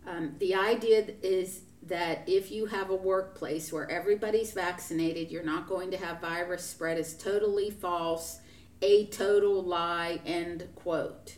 Um, 0.07 0.35
the 0.39 0.55
idea 0.55 1.05
is 1.21 1.61
that 1.83 2.23
if 2.25 2.51
you 2.51 2.65
have 2.65 2.89
a 2.89 2.95
workplace 2.95 3.71
where 3.71 3.89
everybody's 3.91 4.53
vaccinated, 4.53 5.29
you're 5.29 5.43
not 5.43 5.69
going 5.69 5.91
to 5.91 5.97
have 5.97 6.19
virus 6.19 6.63
spread 6.63 6.97
is 6.97 7.15
totally 7.15 7.69
false, 7.69 8.39
a 8.81 9.05
total 9.07 9.61
lie, 9.61 10.19
end 10.25 10.67
quote. 10.75 11.35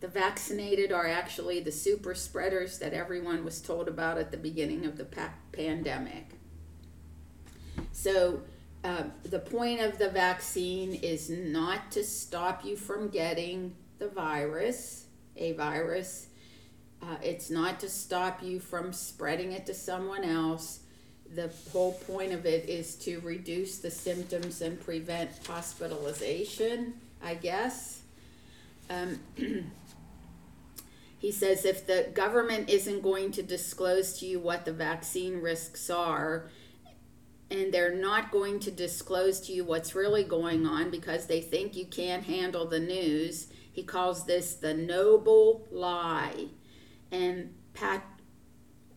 The 0.00 0.08
vaccinated 0.08 0.90
are 0.90 1.06
actually 1.06 1.60
the 1.60 1.72
super 1.72 2.14
spreaders 2.14 2.78
that 2.78 2.94
everyone 2.94 3.44
was 3.44 3.60
told 3.60 3.88
about 3.88 4.18
at 4.18 4.30
the 4.30 4.36
beginning 4.36 4.86
of 4.86 4.96
the 4.96 5.04
pa- 5.04 5.34
pandemic. 5.52 6.30
So, 7.92 8.42
uh, 8.86 9.02
the 9.24 9.40
point 9.40 9.80
of 9.80 9.98
the 9.98 10.08
vaccine 10.08 10.94
is 10.94 11.28
not 11.28 11.90
to 11.90 12.04
stop 12.04 12.64
you 12.64 12.76
from 12.76 13.08
getting 13.08 13.74
the 13.98 14.06
virus, 14.06 15.06
a 15.36 15.54
virus. 15.54 16.28
Uh, 17.02 17.16
it's 17.20 17.50
not 17.50 17.80
to 17.80 17.88
stop 17.88 18.44
you 18.44 18.60
from 18.60 18.92
spreading 18.92 19.50
it 19.50 19.66
to 19.66 19.74
someone 19.74 20.22
else. 20.22 20.80
The 21.34 21.50
whole 21.72 21.94
point 21.94 22.32
of 22.32 22.46
it 22.46 22.68
is 22.68 22.94
to 22.98 23.18
reduce 23.20 23.78
the 23.78 23.90
symptoms 23.90 24.62
and 24.62 24.80
prevent 24.80 25.30
hospitalization, 25.44 26.94
I 27.20 27.34
guess. 27.34 28.02
Um, 28.88 29.18
he 31.18 31.32
says 31.32 31.64
if 31.64 31.88
the 31.88 32.12
government 32.14 32.70
isn't 32.70 33.02
going 33.02 33.32
to 33.32 33.42
disclose 33.42 34.16
to 34.20 34.26
you 34.26 34.38
what 34.38 34.64
the 34.64 34.72
vaccine 34.72 35.40
risks 35.40 35.90
are, 35.90 36.50
and 37.50 37.72
they're 37.72 37.94
not 37.94 38.32
going 38.32 38.58
to 38.60 38.70
disclose 38.70 39.40
to 39.40 39.52
you 39.52 39.64
what's 39.64 39.94
really 39.94 40.24
going 40.24 40.66
on 40.66 40.90
because 40.90 41.26
they 41.26 41.40
think 41.40 41.76
you 41.76 41.86
can't 41.86 42.24
handle 42.24 42.66
the 42.66 42.80
news. 42.80 43.48
He 43.72 43.82
calls 43.82 44.26
this 44.26 44.54
the 44.54 44.74
noble 44.74 45.66
lie 45.70 46.46
and 47.12 47.54
pat, 47.72 48.04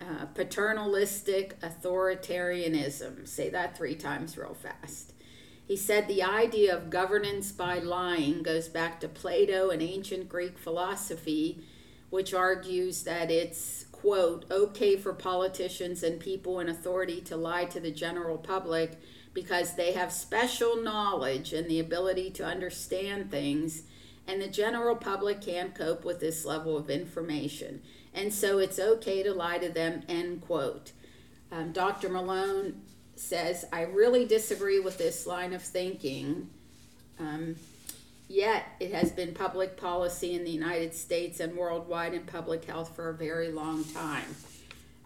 uh, 0.02 0.26
paternalistic 0.34 1.60
authoritarianism. 1.62 3.28
Say 3.28 3.50
that 3.50 3.78
three 3.78 3.96
times 3.96 4.38
real 4.38 4.56
fast. 4.56 5.14
He 5.68 5.76
said 5.76 6.08
the 6.08 6.24
idea 6.24 6.76
of 6.76 6.90
governance 6.90 7.52
by 7.52 7.78
lying 7.78 8.42
goes 8.42 8.68
back 8.68 9.00
to 9.02 9.08
Plato 9.08 9.70
and 9.70 9.84
ancient 9.84 10.28
Greek 10.28 10.58
philosophy, 10.58 11.64
which 12.10 12.34
argues 12.34 13.04
that 13.04 13.30
it's 13.30 13.86
quote, 14.02 14.46
okay 14.50 14.96
for 14.96 15.14
politicians 15.14 16.04
and 16.04 16.20
people 16.20 16.60
in 16.60 16.70
authority 16.70 17.22
to 17.22 17.36
lie 17.36 17.66
to 17.66 17.80
the 17.80 17.92
general 17.92 18.38
public 18.38 19.00
because 19.34 19.76
they 19.76 19.92
have 19.94 20.12
special 20.12 20.82
knowledge 20.82 21.54
and 21.54 21.70
the 21.70 21.80
ability 21.80 22.30
to 22.32 22.46
understand 22.46 23.30
things, 23.30 23.84
and 24.28 24.42
the 24.42 24.48
general 24.48 24.96
public 24.96 25.42
can't 25.42 25.76
cope 25.76 26.04
with 26.04 26.20
this 26.20 26.46
level 26.46 26.78
of 26.78 26.90
information. 26.90 27.82
And 28.14 28.34
so 28.34 28.60
it's 28.60 28.80
okay 28.80 29.24
to 29.24 29.34
lie 29.34 29.60
to 29.60 29.70
them, 29.70 30.04
end 30.08 30.42
quote. 30.42 30.92
Um, 31.52 31.72
Dr. 31.72 32.10
Malone 32.10 32.82
says, 33.16 33.66
I 33.72 33.84
really 33.84 34.26
disagree 34.26 34.80
with 34.80 34.98
this 34.98 35.28
line 35.28 35.54
of 35.54 35.62
thinking. 35.62 36.50
Um, 37.20 37.56
Yet, 38.32 38.64
it 38.80 38.94
has 38.94 39.12
been 39.12 39.34
public 39.34 39.76
policy 39.76 40.36
in 40.36 40.44
the 40.44 40.52
United 40.52 40.94
States 40.94 41.40
and 41.40 41.58
worldwide 41.58 42.14
in 42.14 42.26
public 42.26 42.64
health 42.64 42.96
for 42.96 43.10
a 43.10 43.14
very 43.14 43.52
long 43.52 43.84
time. 43.84 44.36